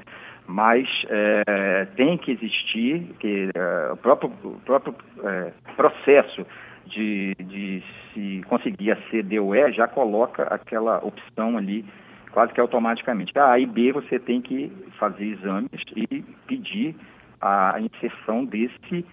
Mas 0.47 0.87
é, 1.09 1.87
tem 1.95 2.17
que 2.17 2.31
existir 2.31 3.01
que, 3.19 3.49
é, 3.55 3.91
o 3.91 3.97
próprio, 3.97 4.31
o 4.43 4.59
próprio 4.65 4.95
é, 5.23 5.51
processo 5.75 6.45
de, 6.85 7.35
de 7.35 7.83
se 8.13 8.41
conseguir 8.47 8.91
a 8.91 8.97
C, 9.09 9.23
D 9.23 9.39
ou 9.39 9.55
E, 9.55 9.71
já 9.71 9.87
coloca 9.87 10.43
aquela 10.43 10.97
opção 11.03 11.57
ali 11.57 11.85
quase 12.31 12.53
que 12.53 12.59
automaticamente. 12.59 13.31
A, 13.37 13.53
a 13.53 13.59
e 13.59 13.65
B 13.65 13.93
você 13.93 14.19
tem 14.19 14.41
que 14.41 14.71
fazer 14.99 15.25
exames 15.25 15.69
e 15.95 16.21
pedir 16.45 16.95
a 17.41 17.79
inserção 17.79 18.43
desse 18.43 19.05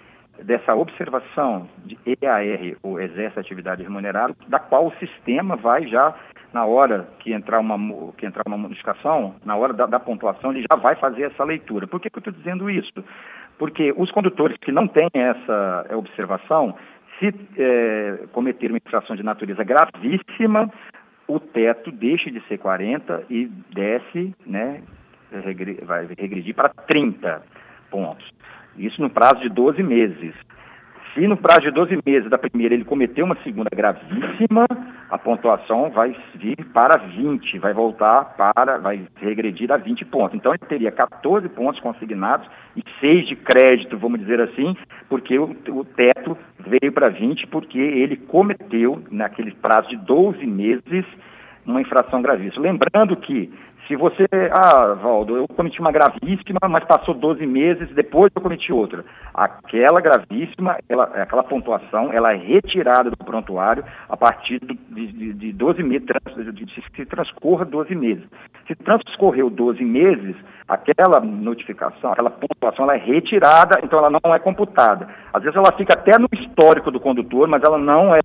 dessa 0.42 0.74
observação 0.74 1.68
de 1.84 1.96
EAR, 2.06 2.76
ou 2.82 2.98
Exército 2.98 3.38
Atividade 3.38 3.82
Remunerada, 3.82 4.34
da 4.48 4.58
qual 4.58 4.86
o 4.86 4.94
sistema 4.94 5.56
vai 5.56 5.86
já, 5.86 6.14
na 6.52 6.64
hora 6.64 7.06
que 7.20 7.32
entrar 7.32 7.60
uma, 7.60 7.76
que 8.14 8.26
entrar 8.26 8.42
uma 8.46 8.58
modificação, 8.58 9.34
na 9.44 9.54
hora 9.56 9.72
da, 9.72 9.86
da 9.86 10.00
pontuação, 10.00 10.50
ele 10.50 10.64
já 10.68 10.76
vai 10.76 10.96
fazer 10.96 11.24
essa 11.24 11.44
leitura. 11.44 11.86
Por 11.86 12.00
que, 12.00 12.10
que 12.10 12.16
eu 12.16 12.20
estou 12.20 12.32
dizendo 12.32 12.68
isso? 12.68 13.04
Porque 13.58 13.94
os 13.96 14.10
condutores 14.10 14.56
que 14.58 14.72
não 14.72 14.88
têm 14.88 15.08
essa 15.14 15.86
observação, 15.92 16.74
se 17.22 17.34
é, 17.56 18.26
cometer 18.32 18.70
uma 18.70 18.78
infração 18.78 19.14
de 19.14 19.22
natureza 19.22 19.62
gravíssima, 19.62 20.72
o 21.28 21.38
teto 21.38 21.92
deixa 21.92 22.30
de 22.30 22.40
ser 22.48 22.58
40 22.58 23.24
e 23.30 23.46
desce, 23.72 24.34
né, 24.44 24.82
vai 25.84 26.08
regredir 26.18 26.54
para 26.54 26.70
30 26.70 27.42
pontos. 27.90 28.28
Isso 28.76 29.00
no 29.00 29.08
prazo 29.08 29.40
de 29.40 29.48
12 29.48 29.82
meses. 29.82 30.34
Se 31.14 31.26
no 31.28 31.36
prazo 31.36 31.60
de 31.60 31.70
12 31.72 31.98
meses 32.06 32.30
da 32.30 32.38
primeira 32.38 32.74
ele 32.74 32.86
cometeu 32.86 33.26
uma 33.26 33.36
segunda 33.44 33.68
gravíssima, 33.70 34.66
a 35.10 35.18
pontuação 35.18 35.90
vai 35.90 36.16
vir 36.36 36.56
para 36.72 36.96
20, 36.96 37.58
vai 37.58 37.74
voltar 37.74 38.34
para, 38.34 38.78
vai 38.78 39.06
regredir 39.16 39.70
a 39.70 39.76
20 39.76 40.06
pontos. 40.06 40.34
Então 40.34 40.52
ele 40.52 40.66
teria 40.66 40.90
14 40.90 41.46
pontos 41.50 41.80
consignados 41.82 42.48
e 42.74 42.82
6 42.98 43.28
de 43.28 43.36
crédito, 43.36 43.98
vamos 43.98 44.20
dizer 44.20 44.40
assim, 44.40 44.74
porque 45.10 45.38
o, 45.38 45.54
o 45.68 45.84
teto 45.84 46.36
veio 46.58 46.90
para 46.90 47.10
20 47.10 47.46
porque 47.48 47.78
ele 47.78 48.16
cometeu, 48.16 49.02
naquele 49.10 49.50
prazo 49.50 49.90
de 49.90 49.98
12 49.98 50.46
meses, 50.46 51.04
uma 51.66 51.82
infração 51.82 52.22
gravíssima. 52.22 52.62
Lembrando 52.62 53.16
que 53.16 53.52
Se 53.88 53.96
você, 53.96 54.26
ah, 54.52 54.94
Valdo, 54.94 55.36
eu 55.36 55.48
cometi 55.48 55.80
uma 55.80 55.90
gravíssima, 55.90 56.60
mas 56.68 56.84
passou 56.84 57.14
12 57.14 57.44
meses, 57.46 57.92
depois 57.94 58.30
eu 58.34 58.40
cometi 58.40 58.72
outra. 58.72 59.04
Aquela 59.34 60.00
gravíssima, 60.00 60.78
ela, 60.88 61.04
aquela 61.04 61.42
pontuação, 61.42 62.12
ela 62.12 62.32
é 62.32 62.36
retirada 62.36 63.10
do 63.10 63.16
prontuário 63.16 63.84
a 64.08 64.16
partir 64.16 64.60
de, 64.60 64.74
de, 65.06 65.32
de 65.32 65.52
12 65.52 65.82
meses, 65.82 66.06
se 66.94 67.06
transcorra 67.06 67.64
12 67.64 67.94
meses. 67.94 68.24
Se 68.66 68.74
transcorreu 68.76 69.50
12 69.50 69.84
meses, 69.84 70.36
aquela 70.68 71.20
notificação, 71.20 72.12
aquela 72.12 72.30
pontuação, 72.30 72.84
ela 72.84 72.94
é 72.94 72.98
retirada, 72.98 73.80
então 73.82 73.98
ela 73.98 74.10
não 74.10 74.34
é 74.34 74.38
computada. 74.38 75.08
Às 75.32 75.42
vezes 75.42 75.56
ela 75.56 75.72
fica 75.76 75.94
até 75.94 76.18
no 76.18 76.28
histórico 76.32 76.90
do 76.90 77.00
condutor, 77.00 77.48
mas 77.48 77.62
ela 77.62 77.78
não 77.78 78.14
é, 78.14 78.20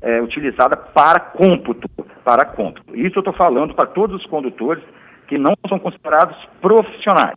é 0.00 0.20
utilizada 0.20 0.76
para 0.76 1.20
cômputo, 1.20 1.88
para 2.24 2.44
cômputo. 2.44 2.96
Isso 2.96 3.18
eu 3.18 3.20
estou 3.20 3.34
falando 3.34 3.74
para 3.74 3.86
todos 3.86 4.16
os 4.16 4.26
condutores 4.26 4.82
que 5.26 5.38
não 5.38 5.54
são 5.68 5.78
considerados 5.78 6.36
profissionais. 6.60 7.36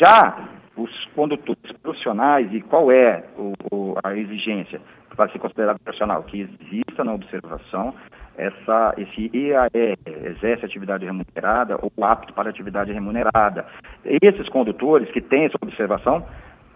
Já 0.00 0.48
os 0.76 0.90
condutores 1.14 1.72
profissionais, 1.82 2.48
e 2.52 2.60
qual 2.62 2.90
é 2.90 3.24
o, 3.36 3.52
o, 3.70 3.94
a 4.02 4.16
exigência 4.16 4.80
para 5.14 5.30
ser 5.30 5.38
considerado 5.38 5.78
profissional? 5.80 6.22
Que 6.22 6.40
exista 6.40 7.04
na 7.04 7.12
observação 7.12 7.94
essa, 8.36 8.94
esse 8.96 9.30
EAE, 9.34 9.98
exerce 10.24 10.64
atividade 10.64 11.04
remunerada 11.04 11.78
ou 11.82 12.04
apto 12.04 12.32
para 12.32 12.48
atividade 12.48 12.92
remunerada. 12.92 13.66
Esses 14.04 14.48
condutores 14.48 15.10
que 15.10 15.20
têm 15.20 15.44
essa 15.44 15.58
observação, 15.60 16.24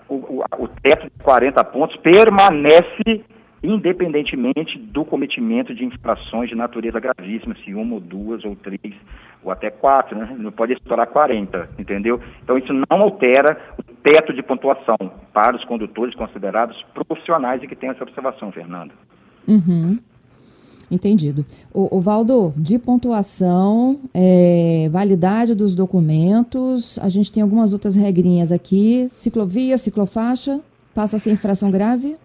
o, 0.08 0.14
o, 0.14 0.44
o 0.58 0.68
teto 0.82 1.04
de 1.04 1.22
40 1.22 1.64
pontos 1.64 1.96
permanece 1.96 3.24
independentemente 3.66 4.78
do 4.78 5.04
cometimento 5.04 5.74
de 5.74 5.84
infrações 5.84 6.48
de 6.48 6.54
natureza 6.54 7.00
gravíssima, 7.00 7.56
se 7.64 7.74
uma 7.74 7.94
ou 7.94 8.00
duas 8.00 8.44
ou 8.44 8.54
três 8.54 8.94
ou 9.42 9.50
até 9.50 9.70
quatro, 9.70 10.16
né? 10.16 10.34
Não 10.38 10.50
pode 10.50 10.72
estourar 10.72 11.06
40, 11.06 11.70
entendeu? 11.78 12.20
Então 12.42 12.56
isso 12.58 12.72
não 12.72 13.02
altera 13.02 13.58
o 13.78 13.82
teto 14.02 14.32
de 14.32 14.42
pontuação 14.42 14.96
para 15.32 15.56
os 15.56 15.64
condutores 15.64 16.14
considerados 16.14 16.80
profissionais 16.94 17.62
e 17.62 17.66
que 17.66 17.76
têm 17.76 17.90
essa 17.90 18.02
observação, 18.02 18.50
Fernanda. 18.50 18.92
Uhum. 19.46 19.98
Entendido. 20.90 21.44
O, 21.74 21.96
o 21.96 22.00
Valdo, 22.00 22.52
de 22.56 22.78
pontuação, 22.78 23.98
é, 24.14 24.88
validade 24.90 25.54
dos 25.54 25.74
documentos, 25.74 26.98
a 27.00 27.08
gente 27.08 27.32
tem 27.32 27.42
algumas 27.42 27.72
outras 27.72 27.96
regrinhas 27.96 28.52
aqui. 28.52 29.08
Ciclovia, 29.08 29.76
ciclofaixa, 29.78 30.60
passa 30.94 31.18
sem 31.18 31.32
infração 31.32 31.70
grave? 31.70 32.16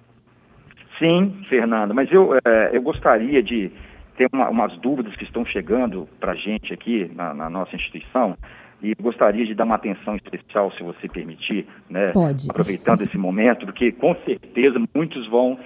Sim, 1.01 1.35
Fernanda, 1.49 1.95
mas 1.95 2.11
eu, 2.11 2.35
é, 2.45 2.69
eu 2.77 2.81
gostaria 2.83 3.41
de 3.41 3.71
ter 4.15 4.27
uma, 4.31 4.47
umas 4.51 4.77
dúvidas 4.77 5.15
que 5.15 5.23
estão 5.23 5.43
chegando 5.43 6.07
para 6.19 6.33
a 6.33 6.35
gente 6.35 6.71
aqui 6.71 7.11
na, 7.15 7.33
na, 7.33 7.49
nossa 7.49 7.75
instituição 7.75 8.37
e 8.83 8.93
gostaria 9.01 9.43
de 9.43 9.55
dar 9.55 9.63
uma 9.63 9.75
atenção 9.75 10.15
especial, 10.15 10.71
se 10.73 10.83
você 10.83 11.09
permitir, 11.09 11.65
né? 11.89 12.11
Pode. 12.11 12.47
Aproveitando 12.47 13.01
esse 13.01 13.17
momento, 13.17 13.65
porque 13.65 13.91
com 13.91 14.15
certeza 14.23 14.79
muitos 14.93 15.27
vão 15.27 15.57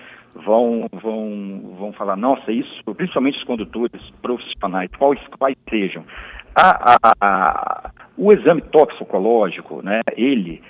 vão 0.45 0.87
vão 0.93 1.75
vão 1.77 1.91
falar, 1.91 2.15
nossa, 2.15 2.49
isso, 2.53 2.81
principalmente 2.95 3.37
os 3.37 3.43
condutores 3.43 4.09
profissionais, 4.21 4.89
quais 4.97 5.19
quais 5.37 5.57
sejam. 5.69 6.05
A, 6.55 6.93
a, 6.93 7.13
a, 7.19 7.91
o 8.17 8.31
exame 8.31 8.61
toxicológico, 8.61 9.81
né? 9.81 9.99
Ele 10.15 10.61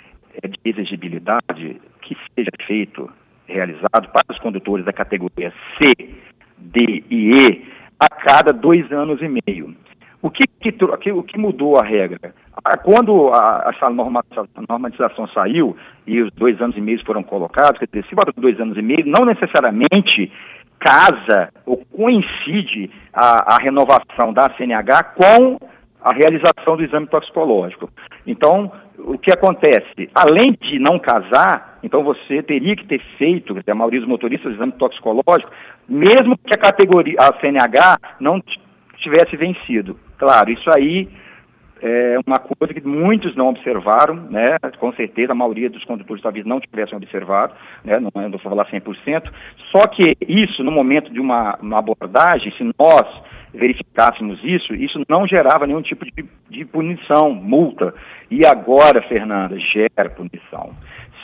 é 0.41 0.47
de 0.47 0.57
exigibilidade 0.65 1.79
que 2.01 2.17
seja 2.35 2.49
feito 2.65 3.07
realizado 3.47 4.09
para 4.11 4.31
os 4.31 4.39
condutores 4.39 4.85
da 4.85 4.93
categoria 4.93 5.53
C, 5.77 5.93
D 6.57 7.03
e 7.09 7.31
E 7.33 7.65
a 7.99 8.09
cada 8.09 8.51
dois 8.51 8.91
anos 8.91 9.21
e 9.21 9.27
meio. 9.27 9.75
O 10.21 10.29
que, 10.31 10.47
que, 10.47 11.11
o 11.11 11.23
que 11.23 11.37
mudou 11.37 11.77
a 11.77 11.83
regra? 11.83 12.33
Quando 12.83 13.29
a, 13.31 13.71
essa 13.75 13.89
normatização 14.67 15.27
saiu 15.27 15.77
e 16.07 16.19
os 16.19 16.31
dois 16.33 16.59
anos 16.59 16.75
e 16.75 16.81
meio 16.81 17.03
foram 17.05 17.21
colocados, 17.21 17.77
quer 17.77 17.85
dizer, 17.85 18.05
se 18.09 18.15
bota 18.15 18.33
dois 18.35 18.59
anos 18.59 18.75
e 18.75 18.81
meio, 18.81 19.05
não 19.05 19.23
necessariamente 19.23 20.31
casa 20.79 21.51
ou 21.65 21.77
coincide 21.85 22.89
a, 23.13 23.55
a 23.55 23.57
renovação 23.61 24.33
da 24.33 24.49
CNH 24.55 25.03
com 25.15 25.59
a 26.01 26.13
realização 26.13 26.75
do 26.75 26.83
exame 26.83 27.07
toxicológico. 27.07 27.89
Então, 28.25 28.71
o 29.05 29.17
que 29.17 29.31
acontece? 29.31 30.09
Além 30.13 30.53
de 30.53 30.79
não 30.79 30.97
casar, 30.97 31.77
então 31.83 32.03
você 32.03 32.41
teria 32.41 32.75
que 32.75 32.85
ter 32.85 32.99
feito, 33.17 33.55
a 33.65 33.75
maioria 33.75 33.99
dos 33.99 34.09
motoristas, 34.09 34.53
exame 34.53 34.71
toxicológico, 34.73 35.51
mesmo 35.87 36.37
que 36.37 36.53
a 36.53 36.57
categoria, 36.57 37.15
a 37.19 37.39
CNH, 37.39 37.97
não 38.19 38.41
tivesse 38.97 39.37
vencido. 39.37 39.97
Claro, 40.17 40.49
isso 40.49 40.69
aí 40.75 41.07
é 41.87 42.17
uma 42.25 42.39
coisa 42.39 42.73
que 42.73 42.81
muitos 42.81 43.35
não 43.35 43.49
observaram, 43.49 44.15
né? 44.15 44.57
Com 44.79 44.91
certeza 44.93 45.33
a 45.33 45.35
maioria 45.35 45.69
dos 45.69 45.83
condutores 45.83 46.23
talvez 46.23 46.43
não 46.43 46.59
tivessem 46.59 46.97
observado, 46.97 47.53
né? 47.83 47.99
Não, 47.99 48.09
não 48.15 48.31
vou 48.31 48.39
falar 48.39 48.65
100%. 48.65 49.31
Só 49.71 49.85
que 49.87 50.17
isso, 50.27 50.63
no 50.63 50.71
momento 50.71 51.13
de 51.13 51.19
uma, 51.19 51.55
uma 51.61 51.77
abordagem, 51.77 52.51
se 52.57 52.63
nós 52.79 53.21
verificássemos 53.53 54.39
isso, 54.43 54.73
isso 54.73 54.99
não 55.07 55.27
gerava 55.27 55.67
nenhum 55.67 55.83
tipo 55.83 56.05
de, 56.05 56.25
de 56.49 56.65
punição, 56.65 57.31
multa. 57.31 57.93
E 58.31 58.43
agora, 58.43 59.03
Fernanda, 59.03 59.55
gera 59.59 60.09
punição. 60.09 60.71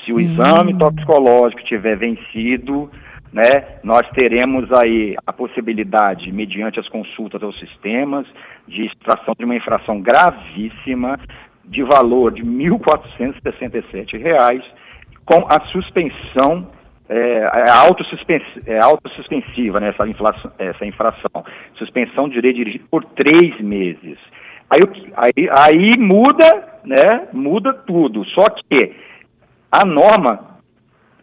Se 0.06 0.13
o 0.13 0.19
exame 0.19 0.76
hum. 0.76 0.78
toxicológico 0.78 1.63
tiver 1.63 1.97
vencido, 1.97 2.88
né, 3.32 3.78
nós 3.84 4.08
teremos 4.10 4.70
aí 4.74 5.15
a 5.26 5.32
possibilidade, 5.32 6.30
mediante 6.32 6.80
as 6.80 6.89
consultas 6.89 7.41
aos 7.41 7.58
sistemas, 7.60 8.28
de 8.67 8.86
extração 8.86 9.34
de 9.38 9.46
uma 9.46 9.56
infração 9.56 10.02
gravíssima 10.02 11.17
de 11.65 11.84
valor 11.84 12.34
de 12.34 12.41
R$ 12.41 12.48
1.467, 12.48 14.63
com 15.26 15.46
a 15.48 15.62
suspensão 15.72 16.67
é, 17.08 17.17
é, 17.17 17.70
autossuspensiva, 17.70 18.62
é 18.67 18.82
autossuspensiva 18.82 19.80
né, 19.80 19.89
essa, 19.89 20.08
inflação, 20.08 20.52
essa 20.58 20.84
infração. 20.86 21.46
Suspensão 21.76 22.28
de 22.30 22.41
direito 22.41 22.86
por 22.89 23.04
três 23.04 23.60
meses. 23.60 24.17
Aí, 24.70 24.80
aí, 25.15 25.50
aí 25.58 25.98
muda, 26.00 26.80
né, 26.86 27.28
muda 27.34 27.74
tudo. 27.74 28.24
Só 28.26 28.46
que 28.50 28.96
a 29.72 29.86
norma 29.86 30.51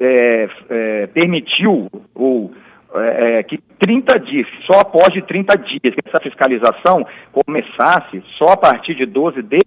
é, 0.01 0.49
é, 0.71 1.07
permitiu 1.09 1.89
ou 2.15 2.53
é, 2.95 3.39
é 3.39 3.43
que 3.43 3.59
30 3.79 4.19
dias, 4.21 4.47
só 4.71 4.81
após 4.81 5.13
de 5.13 5.23
30 5.23 5.57
dias, 5.59 5.95
que 5.95 6.01
essa 6.05 6.23
fiscalização 6.23 7.07
começasse 7.33 8.23
só 8.39 8.53
a 8.53 8.57
partir 8.57 8.95
de 8.95 9.07
12 9.07 9.43
de 9.43 9.59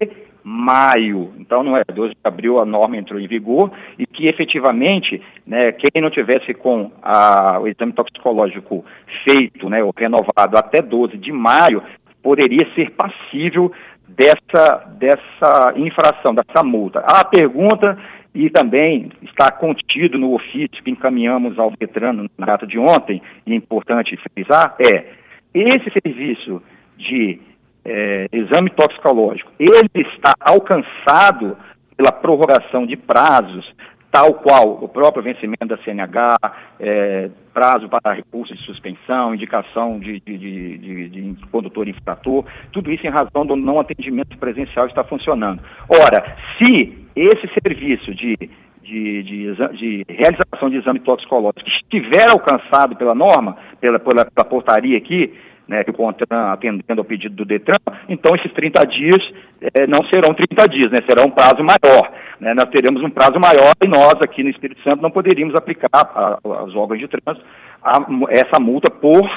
maio. 0.44 1.34
Então 1.38 1.63
não 1.63 1.78
é 1.78 1.84
12 1.84 2.13
de 2.13 2.20
abril 2.24 2.60
a 2.60 2.65
norma 2.65 2.98
entrou 2.98 3.20
em 3.20 3.28
vigor 3.28 3.72
e 3.98 4.06
que 4.06 4.28
efetivamente, 4.28 5.22
né, 5.46 5.72
quem 5.72 6.02
não 6.02 6.10
tivesse 6.10 6.54
com 6.54 6.91
a, 7.02 7.60
o 7.60 7.67
exame 7.67 7.94
toxicológico 7.94 8.84
feito, 9.24 9.70
né, 9.70 9.84
ou 9.84 9.94
renovado 9.96 10.58
até 10.58 10.82
12 10.82 11.17
de 11.17 11.32
maio, 11.32 11.84
poderia 12.24 12.67
ser 12.74 12.91
passível 12.91 13.72
dessa, 14.08 14.86
dessa 14.98 15.74
infração, 15.76 16.34
dessa 16.34 16.63
multa. 16.63 17.00
A 17.00 17.24
pergunta 17.24 17.98
e 18.34 18.50
também 18.50 19.12
está 19.22 19.52
contido 19.52 20.17
no 20.17 20.34
ofício 20.34 20.84
que 20.84 20.89
encaminhamos 20.89 21.60
ao 21.60 21.72
veterano 21.72 22.30
na 22.38 22.46
data 22.46 22.65
de 22.65 22.80
ontem, 22.80 23.22
e 23.46 23.52
é 23.52 23.56
importante 23.56 24.17
frisar, 24.17 24.76
é 24.80 25.06
esse 25.54 25.91
serviço 25.91 26.62
de 26.98 27.39
é, 27.84 28.28
exame 28.32 28.70
toxicológico, 28.70 29.52
ele 29.60 29.89
está 29.96 30.34
alcançado 30.39 31.58
pela 31.98 32.12
prorrogação 32.12 32.86
de 32.86 32.96
prazos, 32.96 33.70
tal 34.12 34.34
qual 34.36 34.84
o 34.84 34.89
próprio 34.89 35.24
vencimento 35.24 35.65
da 35.65 35.78
CNH, 35.78 36.38
é, 36.80 37.30
prazo 37.54 37.88
para 37.88 38.13
recurso 38.13 38.54
de 38.54 38.62
suspensão, 38.63 39.34
indicação 39.34 40.00
de, 40.00 40.20
de, 40.20 40.38
de, 40.38 41.10
de, 41.10 41.36
condutor 41.50 41.88
infrator, 41.88 42.46
tudo 42.72 42.91
isso 42.91 43.06
em 43.06 43.10
razão 43.10 43.46
do 43.46 43.56
não 43.56 43.80
atendimento 43.80 44.38
presencial 44.38 44.88
está 44.88 45.04
funcionando. 45.04 45.62
Ora, 45.88 46.36
se 46.58 47.01
esse 47.15 47.47
serviço 47.62 48.13
de, 48.13 48.38
de, 48.82 49.24
de, 49.24 49.56
de 49.78 50.06
realização 50.10 50.69
de 50.69 50.78
exame 50.78 51.00
toxicológico 51.00 51.67
estiver 51.67 52.30
alcançado 52.30 52.95
pela 52.95 53.15
norma, 53.15 53.58
pela, 53.80 54.00
pela, 54.00 54.26
pela 54.26 54.45
portaria 54.45 54.97
aqui, 54.97 55.34
né, 55.67 55.84
que 55.84 55.91
o 55.91 55.93
CONTRAN 55.93 56.52
atendendo 56.52 57.00
ao 57.00 57.06
pedido 57.06 57.36
do 57.36 57.45
DETRAN, 57.45 57.78
então 58.10 58.36
esses 58.36 58.52
30 58.52 58.86
dias 58.88 59.21
é, 59.74 59.88
não 59.88 60.00
serão 60.13 60.34
30 60.34 60.67
dias, 60.67 60.91
né, 60.91 60.97
será 61.08 61.24
um 61.26 61.32
prazo 61.32 61.63
maior. 61.63 62.12
Né, 62.39 62.54
nós 62.54 62.69
teremos 62.69 63.02
um 63.04 63.10
prazo 63.10 63.39
maior 63.39 63.74
e 63.82 63.88
nós 63.88 64.15
aqui 64.21 64.43
no 64.43 64.50
Espírito 64.50 64.82
Santo 64.84 65.02
não 65.02 65.12
poderíamos 65.12 65.56
aplicar 65.56 65.89
aos 66.43 66.76
órgãos 66.76 67.00
de 67.00 67.08
trânsito 67.08 67.45
a, 67.82 68.00
essa 68.30 68.60
multa 68.60 68.91
por 68.91 69.30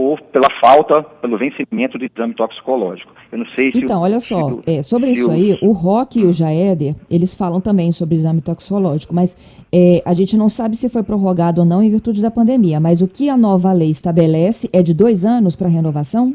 por, 0.00 0.18
pela 0.32 0.48
falta, 0.62 1.02
pelo 1.20 1.36
vencimento 1.36 1.98
do 1.98 2.06
exame 2.06 2.32
toxicológico. 2.32 3.12
Eu 3.30 3.38
não 3.38 3.46
sei 3.54 3.70
se. 3.70 3.84
Então, 3.84 4.00
o, 4.00 4.02
olha 4.02 4.18
só, 4.18 4.46
o, 4.46 4.62
é, 4.66 4.80
sobre 4.80 5.10
isso 5.10 5.28
o, 5.28 5.30
aí, 5.30 5.58
o 5.60 5.72
Rock 5.72 6.20
e 6.20 6.24
o 6.24 6.32
Jaeder, 6.32 6.94
eles 7.10 7.34
falam 7.34 7.60
também 7.60 7.92
sobre 7.92 8.14
exame 8.14 8.40
toxicológico, 8.40 9.14
mas 9.14 9.36
é, 9.70 10.00
a 10.06 10.14
gente 10.14 10.38
não 10.38 10.48
sabe 10.48 10.74
se 10.74 10.88
foi 10.88 11.02
prorrogado 11.02 11.60
ou 11.60 11.66
não 11.66 11.82
em 11.82 11.90
virtude 11.90 12.22
da 12.22 12.30
pandemia. 12.30 12.80
Mas 12.80 13.02
o 13.02 13.08
que 13.08 13.28
a 13.28 13.36
nova 13.36 13.74
lei 13.74 13.90
estabelece 13.90 14.70
é 14.72 14.82
de 14.82 14.94
dois 14.94 15.26
anos 15.26 15.54
para 15.54 15.68
renovação? 15.68 16.34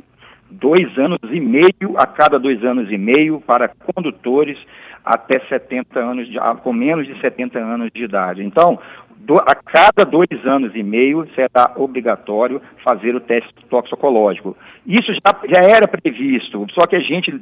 dois 0.51 0.97
anos 0.97 1.19
e 1.34 1.39
meio 1.41 1.97
a 1.97 2.06
cada 2.06 2.39
dois 2.39 2.63
anos 2.63 2.89
e 2.89 2.97
meio 2.97 3.41
para 3.41 3.67
condutores 3.67 4.58
até 5.04 5.39
70 5.47 5.99
anos, 5.99 6.28
de, 6.28 6.38
com 6.63 6.73
menos 6.73 7.06
de 7.06 7.19
70 7.19 7.60
anos 7.60 7.91
de 7.93 8.04
idade. 8.04 8.43
Então, 8.43 8.80
do, 9.25 9.35
a 9.35 9.55
cada 9.55 10.05
dois 10.05 10.45
anos 10.45 10.75
e 10.75 10.83
meio 10.83 11.27
será 11.33 11.73
obrigatório 11.75 12.61
fazer 12.88 13.15
o 13.15 13.19
teste 13.19 13.53
toxicológico. 13.69 14.55
Isso 14.85 15.11
já, 15.13 15.35
já 15.49 15.75
era 15.75 15.88
previsto, 15.88 16.65
só 16.71 16.85
que 16.85 16.95
a 16.95 16.99
gente 16.99 17.33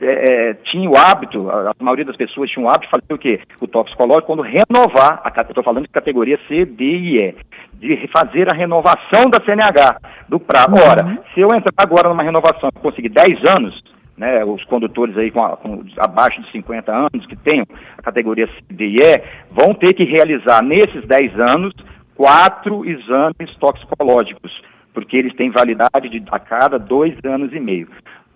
é, 0.00 0.50
é, 0.50 0.54
tinha 0.54 0.88
o 0.88 0.96
hábito, 0.96 1.50
a, 1.50 1.70
a, 1.70 1.84
maioria 1.84 2.04
das 2.04 2.16
pessoas 2.16 2.50
tinha 2.50 2.64
o 2.64 2.68
hábito 2.68 2.86
de 2.86 2.90
fazer 2.90 3.14
o 3.14 3.18
quê? 3.18 3.40
O 3.60 3.66
toxicológico 3.66 4.26
quando 4.26 4.42
renovar, 4.42 5.22
estou 5.48 5.64
falando 5.64 5.84
de 5.84 5.90
categoria 5.90 6.38
C, 6.48 6.64
D 6.64 6.84
e 6.84 7.18
E, 7.18 7.34
de 7.78 8.08
fazer 8.08 8.50
a 8.50 8.56
renovação 8.56 9.28
da 9.30 9.38
CNH, 9.44 10.00
do 10.28 10.40
prazo. 10.40 10.72
Uhum. 10.72 10.90
Ora, 10.90 11.18
se 11.34 11.40
eu 11.40 11.48
entrar 11.54 11.72
agora 11.76 12.08
numa 12.08 12.22
renovação 12.22 12.70
e 12.74 12.80
conseguir 12.80 13.10
10 13.10 13.40
anos, 13.56 13.82
né, 14.16 14.44
os 14.44 14.64
condutores 14.64 15.16
aí 15.16 15.30
com, 15.30 15.44
a, 15.44 15.56
com, 15.56 15.84
abaixo 15.98 16.40
de 16.42 16.50
50 16.52 16.92
anos, 16.92 17.26
que 17.26 17.36
tenham 17.36 17.66
a 17.98 18.02
categoria 18.02 18.46
C, 18.46 18.52
D 18.70 18.86
e 18.86 18.96
E, 18.96 19.22
vão 19.50 19.74
ter 19.74 19.92
que 19.92 20.04
realizar 20.04 20.62
nesses 20.62 21.06
10 21.06 21.38
anos 21.40 21.74
quatro 22.14 22.84
exames 22.88 23.54
toxicológicos, 23.60 24.50
porque 24.94 25.16
eles 25.16 25.34
têm 25.34 25.50
validade 25.50 26.08
de, 26.08 26.22
a 26.30 26.38
cada 26.38 26.78
dois 26.78 27.14
anos 27.24 27.52
e 27.52 27.60
meio. 27.60 27.88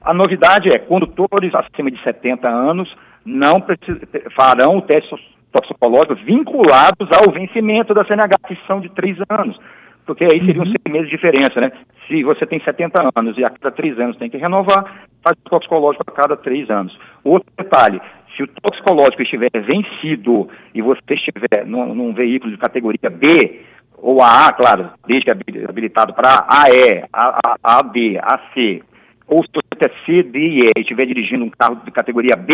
A 0.03 0.13
novidade 0.13 0.69
é, 0.69 0.79
condutores 0.79 1.55
acima 1.55 1.91
de 1.91 2.03
70 2.03 2.49
anos 2.49 2.95
não 3.25 3.57
farão 4.37 4.79
o 4.79 4.83
teste 4.83 5.15
toxicológico 5.53 6.15
vinculados 6.15 7.09
ao 7.13 7.33
vencimento 7.33 7.93
da 7.93 8.05
CNH, 8.05 8.37
que 8.47 8.59
são 8.67 8.81
de 8.81 8.89
três 8.91 9.17
anos. 9.29 9.59
Porque 10.07 10.25
aí 10.25 10.45
seriam 10.45 10.65
uhum. 10.65 10.73
seis 10.73 10.93
meses 10.93 11.09
de 11.09 11.17
diferença, 11.17 11.61
né? 11.61 11.73
Se 12.11 12.25
você 12.25 12.45
tem 12.45 12.61
70 12.61 13.09
anos 13.15 13.39
e 13.39 13.45
a 13.45 13.47
cada 13.47 13.71
três 13.71 13.97
anos 14.01 14.17
tem 14.17 14.29
que 14.29 14.37
renovar, 14.37 15.07
faz 15.23 15.37
o 15.47 15.51
toxicológico 15.51 16.03
a 16.09 16.13
cada 16.13 16.37
três 16.37 16.69
anos. 16.69 16.99
Outro 17.23 17.49
detalhe, 17.57 18.01
se 18.37 18.43
o 18.43 18.49
toxicológico 18.49 19.23
estiver 19.23 19.51
vencido 19.55 20.49
e 20.75 20.83
você 20.83 21.15
estiver 21.15 21.65
num, 21.65 21.95
num 21.95 22.13
veículo 22.13 22.51
de 22.51 22.59
categoria 22.59 23.09
B, 23.09 23.61
ou 23.97 24.21
A, 24.21 24.53
claro, 24.53 24.91
desde 25.07 25.27
que 25.27 25.65
habilitado 25.69 26.13
para 26.13 26.47
AE, 26.49 27.05
AB, 27.63 28.19
AC 28.19 28.83
ou 29.31 29.45
se 29.45 29.51
você 29.55 29.87
é 29.87 30.05
C, 30.05 30.23
D 30.25 30.39
e 30.41 30.59
E 30.59 30.73
e 30.77 30.81
estiver 30.81 31.07
dirigindo 31.07 31.45
um 31.45 31.51
carro 31.51 31.77
de 31.85 31.91
categoria 31.93 32.35
B, 32.35 32.53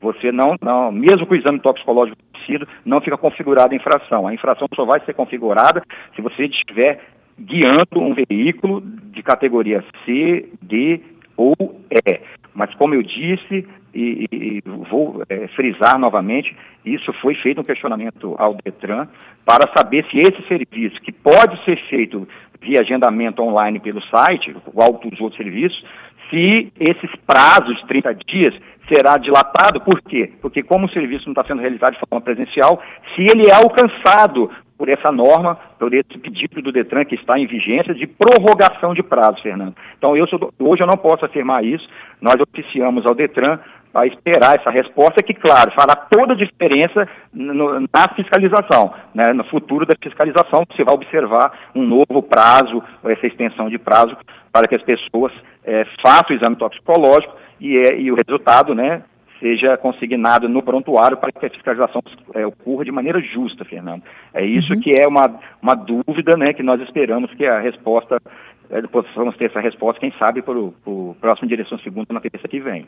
você 0.00 0.30
não, 0.30 0.54
não 0.62 0.92
mesmo 0.92 1.26
com 1.26 1.34
o 1.34 1.36
exame 1.36 1.58
toxicológico 1.58 2.16
vencido, 2.32 2.68
não 2.84 3.00
fica 3.00 3.18
configurada 3.18 3.74
a 3.74 3.76
infração. 3.76 4.28
A 4.28 4.32
infração 4.32 4.68
só 4.76 4.84
vai 4.84 5.00
ser 5.00 5.14
configurada 5.14 5.82
se 6.14 6.22
você 6.22 6.44
estiver 6.44 7.00
guiando 7.42 7.98
um 7.98 8.14
veículo 8.14 8.80
de 8.80 9.22
categoria 9.22 9.84
C, 10.04 10.48
D 10.62 11.00
ou 11.36 11.54
E. 11.90 12.20
Mas 12.54 12.74
como 12.74 12.94
eu 12.94 13.02
disse, 13.02 13.66
e, 13.94 14.26
e 14.30 14.62
vou 14.64 15.22
é, 15.28 15.48
frisar 15.48 15.98
novamente, 15.98 16.54
isso 16.84 17.12
foi 17.14 17.34
feito 17.36 17.60
um 17.60 17.64
questionamento 17.64 18.34
ao 18.38 18.54
Detran 18.54 19.06
para 19.44 19.70
saber 19.76 20.04
se 20.10 20.18
esse 20.18 20.42
serviço, 20.48 21.00
que 21.02 21.12
pode 21.12 21.62
ser 21.64 21.76
feito 21.88 22.26
via 22.60 22.80
agendamento 22.80 23.42
online 23.42 23.80
pelo 23.80 24.00
site, 24.02 24.54
igual 24.68 25.00
os 25.04 25.20
outros 25.20 25.36
serviços, 25.36 25.84
se 26.30 26.72
esses 26.80 27.10
prazos 27.26 27.76
de 27.80 27.86
30 27.86 28.14
dias 28.26 28.54
será 28.88 29.16
dilatado, 29.16 29.80
por 29.80 30.00
quê? 30.02 30.32
Porque 30.40 30.62
como 30.62 30.86
o 30.86 30.90
serviço 30.90 31.24
não 31.26 31.32
está 31.32 31.44
sendo 31.44 31.60
realizado 31.60 31.92
de 31.92 32.00
forma 32.00 32.20
presencial, 32.20 32.80
se 33.14 33.22
ele 33.22 33.48
é 33.48 33.54
alcançado 33.54 34.50
por 34.82 34.88
essa 34.88 35.12
norma, 35.12 35.56
por 35.78 35.94
esse 35.94 36.18
pedido 36.18 36.60
do 36.60 36.72
Detran 36.72 37.04
que 37.04 37.14
está 37.14 37.38
em 37.38 37.46
vigência 37.46 37.94
de 37.94 38.04
prorrogação 38.04 38.92
de 38.92 39.00
prazo, 39.00 39.40
Fernando. 39.40 39.76
Então, 39.96 40.16
eu 40.16 40.26
sou, 40.26 40.52
hoje 40.58 40.82
eu 40.82 40.88
não 40.88 40.96
posso 40.96 41.24
afirmar 41.24 41.64
isso, 41.64 41.88
nós 42.20 42.34
oficiamos 42.40 43.06
ao 43.06 43.14
Detran 43.14 43.60
a 43.94 44.08
esperar 44.08 44.56
essa 44.58 44.72
resposta 44.72 45.22
que, 45.22 45.34
claro, 45.34 45.70
fará 45.70 45.94
toda 45.94 46.32
a 46.32 46.36
diferença 46.36 47.08
no, 47.32 47.78
na 47.78 48.08
fiscalização. 48.16 48.92
Né? 49.14 49.32
No 49.32 49.44
futuro 49.44 49.86
da 49.86 49.94
fiscalização, 50.02 50.64
você 50.68 50.82
vai 50.82 50.96
observar 50.96 51.52
um 51.76 51.84
novo 51.84 52.20
prazo, 52.20 52.82
essa 53.04 53.28
extensão 53.28 53.68
de 53.68 53.78
prazo, 53.78 54.16
para 54.50 54.66
que 54.66 54.74
as 54.74 54.82
pessoas 54.82 55.32
é, 55.64 55.86
façam 56.04 56.34
o 56.34 56.40
exame 56.40 56.56
toxicológico 56.56 57.36
e, 57.60 57.76
é, 57.78 58.00
e 58.00 58.10
o 58.10 58.16
resultado 58.16 58.74
né, 58.74 59.04
seja 59.42 59.76
consignado 59.76 60.48
no 60.48 60.62
prontuário 60.62 61.16
para 61.16 61.32
que 61.32 61.44
a 61.44 61.50
fiscalização 61.50 62.00
é, 62.32 62.46
ocorra 62.46 62.84
de 62.84 62.92
maneira 62.92 63.20
justa, 63.20 63.64
Fernando. 63.64 64.04
É 64.32 64.46
isso 64.46 64.72
uhum. 64.72 64.80
que 64.80 64.92
é 64.92 65.06
uma, 65.06 65.40
uma 65.60 65.74
dúvida 65.74 66.36
né, 66.36 66.52
que 66.52 66.62
nós 66.62 66.80
esperamos 66.80 67.34
que 67.34 67.44
a 67.44 67.58
resposta, 67.58 68.22
é, 68.70 68.80
possamos 68.82 69.36
ter 69.36 69.46
essa 69.46 69.60
resposta, 69.60 70.00
quem 70.00 70.12
sabe, 70.16 70.42
para 70.42 70.56
o 70.56 71.16
próximo 71.20 71.48
Direção 71.48 71.76
Segunda 71.80 72.06
na 72.12 72.20
terça 72.20 72.46
que 72.46 72.60
vem. 72.60 72.86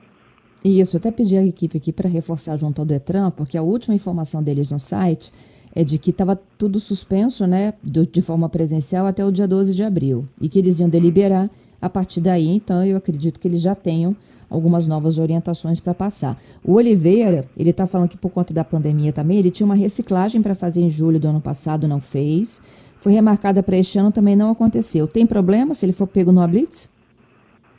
Isso, 0.64 0.96
eu 0.96 0.98
até 1.00 1.10
pedi 1.10 1.36
à 1.36 1.44
equipe 1.44 1.76
aqui 1.76 1.92
para 1.92 2.08
reforçar 2.08 2.56
junto 2.56 2.80
ao 2.80 2.86
Detran, 2.86 3.30
porque 3.32 3.58
a 3.58 3.62
última 3.62 3.94
informação 3.94 4.42
deles 4.42 4.70
no 4.70 4.78
site 4.78 5.32
é 5.74 5.82
de 5.82 5.98
que 5.98 6.10
estava 6.10 6.40
tudo 6.56 6.78
suspenso, 6.78 7.46
né, 7.48 7.74
do, 7.82 8.06
de 8.06 8.22
forma 8.22 8.48
presencial 8.48 9.06
até 9.06 9.24
o 9.24 9.32
dia 9.32 9.48
12 9.48 9.74
de 9.74 9.82
abril, 9.82 10.24
e 10.40 10.48
que 10.48 10.58
eles 10.58 10.78
iam 10.78 10.88
deliberar 10.88 11.50
a 11.82 11.90
partir 11.90 12.20
daí, 12.20 12.48
então 12.48 12.82
eu 12.84 12.96
acredito 12.96 13.38
que 13.38 13.48
eles 13.48 13.60
já 13.60 13.74
tenham 13.74 14.16
algumas 14.54 14.86
novas 14.86 15.18
orientações 15.18 15.80
para 15.80 15.92
passar. 15.92 16.36
O 16.64 16.74
Oliveira, 16.74 17.44
ele 17.58 17.70
está 17.70 17.86
falando 17.86 18.08
que 18.08 18.16
por 18.16 18.30
conta 18.30 18.54
da 18.54 18.64
pandemia 18.64 19.12
também, 19.12 19.38
ele 19.38 19.50
tinha 19.50 19.66
uma 19.66 19.74
reciclagem 19.74 20.42
para 20.42 20.54
fazer 20.54 20.80
em 20.80 20.90
julho 20.90 21.18
do 21.18 21.28
ano 21.28 21.40
passado, 21.40 21.88
não 21.88 22.00
fez. 22.00 22.60
Foi 22.98 23.12
remarcada 23.12 23.62
para 23.62 23.76
este 23.76 23.98
ano, 23.98 24.12
também 24.12 24.36
não 24.36 24.50
aconteceu. 24.50 25.06
Tem 25.06 25.26
problema 25.26 25.74
se 25.74 25.84
ele 25.84 25.92
for 25.92 26.06
pego 26.06 26.32
no 26.32 26.46
Blitz? 26.48 26.90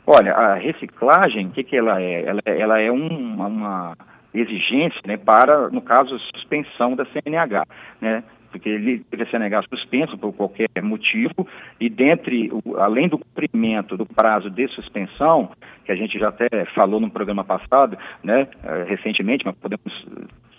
Olha, 0.06 0.32
a 0.34 0.54
reciclagem, 0.54 1.48
o 1.48 1.50
que, 1.50 1.64
que 1.64 1.76
ela 1.76 2.00
é? 2.00 2.22
Ela, 2.22 2.40
ela 2.44 2.80
é 2.80 2.92
um, 2.92 3.34
uma 3.34 3.96
exigência 4.32 5.00
né, 5.06 5.16
para, 5.16 5.68
no 5.70 5.80
caso, 5.80 6.16
suspensão 6.34 6.94
da 6.94 7.04
CNH. 7.06 7.64
Né? 8.00 8.22
Porque 8.50 8.68
ele 8.68 9.00
teve 9.10 9.22
a 9.22 9.26
CNH 9.26 9.62
suspenso 9.68 10.16
por 10.18 10.32
qualquer 10.32 10.68
motivo, 10.82 11.46
e 11.80 11.88
dentre, 11.88 12.50
além 12.78 13.08
do 13.08 13.18
cumprimento 13.18 13.96
do 13.96 14.06
prazo 14.06 14.50
de 14.50 14.68
suspensão, 14.68 15.50
que 15.84 15.92
a 15.92 15.96
gente 15.96 16.18
já 16.18 16.28
até 16.28 16.48
falou 16.74 17.00
no 17.00 17.10
programa 17.10 17.44
passado, 17.44 17.96
né, 18.22 18.48
eh, 18.64 18.86
recentemente, 18.88 19.44
mas 19.44 19.54
podemos 19.56 20.06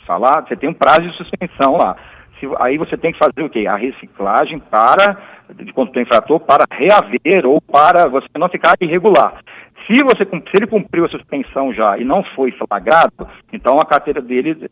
falar, 0.05 0.45
você 0.47 0.55
tem 0.55 0.69
um 0.69 0.73
prazo 0.73 1.01
de 1.01 1.17
suspensão 1.17 1.77
lá. 1.77 1.97
Se, 2.39 2.47
aí 2.59 2.77
você 2.77 2.95
tem 2.97 3.11
que 3.11 3.19
fazer 3.19 3.43
o 3.43 3.49
quê? 3.49 3.67
A 3.67 3.75
reciclagem 3.75 4.59
para, 4.59 5.17
de 5.55 5.73
condutor 5.73 6.01
infrator, 6.01 6.39
para 6.39 6.65
reaver 6.71 7.45
ou 7.45 7.59
para 7.59 8.07
você 8.07 8.27
não 8.37 8.47
ficar 8.47 8.75
irregular. 8.79 9.41
Se, 9.87 10.03
você, 10.03 10.25
se 10.25 10.57
ele 10.57 10.67
cumpriu 10.67 11.05
a 11.05 11.09
suspensão 11.09 11.73
já 11.73 11.97
e 11.97 12.03
não 12.03 12.21
foi 12.35 12.51
flagrado, 12.51 13.25
então 13.53 13.77
a 13.79 13.85
carteira 13.85 14.21
dele 14.21 14.69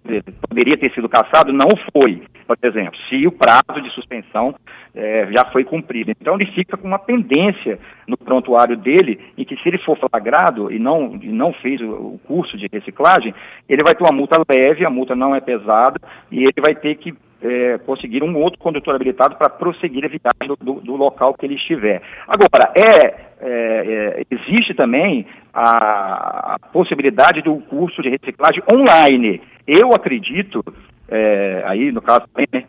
poderia 0.47 0.77
ter 0.77 0.93
sido 0.93 1.07
cassado, 1.07 1.53
não 1.53 1.69
foi, 1.93 2.21
por 2.45 2.57
exemplo, 2.61 2.99
se 3.07 3.25
o 3.25 3.31
prazo 3.31 3.81
de 3.81 3.89
suspensão 3.91 4.53
é, 4.93 5.27
já 5.31 5.45
foi 5.51 5.63
cumprido. 5.63 6.11
Então 6.11 6.35
ele 6.35 6.45
fica 6.47 6.75
com 6.75 6.87
uma 6.87 6.99
pendência 6.99 7.79
no 8.05 8.17
prontuário 8.17 8.75
dele, 8.75 9.19
em 9.37 9.45
que 9.45 9.55
se 9.55 9.69
ele 9.69 9.77
for 9.79 9.97
flagrado 9.97 10.69
e 10.69 10.77
não, 10.77 11.17
e 11.21 11.27
não 11.27 11.53
fez 11.53 11.79
o, 11.79 11.85
o 11.85 12.19
curso 12.27 12.57
de 12.57 12.67
reciclagem, 12.71 13.33
ele 13.69 13.83
vai 13.83 13.95
ter 13.95 14.03
uma 14.03 14.15
multa 14.15 14.41
leve, 14.49 14.85
a 14.85 14.89
multa 14.89 15.15
não 15.15 15.33
é 15.33 15.39
pesada, 15.39 15.97
e 16.29 16.39
ele 16.39 16.61
vai 16.61 16.75
ter 16.75 16.95
que 16.95 17.13
é, 17.41 17.77
conseguir 17.79 18.23
um 18.23 18.35
outro 18.37 18.59
condutor 18.59 18.95
habilitado 18.95 19.35
para 19.35 19.49
prosseguir 19.49 20.05
a 20.05 20.07
viagem 20.07 20.47
do, 20.47 20.55
do, 20.55 20.81
do, 20.81 20.95
local 20.95 21.33
que 21.33 21.45
ele 21.45 21.55
estiver. 21.55 22.01
Agora, 22.27 22.71
é, 22.75 23.34
é, 23.45 24.21
é 24.21 24.23
existe 24.29 24.73
também 24.73 25.25
a, 25.53 26.55
a, 26.55 26.59
possibilidade 26.71 27.41
do 27.41 27.55
curso 27.61 28.01
de 28.01 28.09
reciclagem 28.09 28.61
online. 28.73 29.41
Eu 29.65 29.89
acredito, 29.93 30.63
é, 31.09 31.63
aí 31.65 31.91
no 31.91 32.01
caso 32.01 32.25
né, 32.35 32.63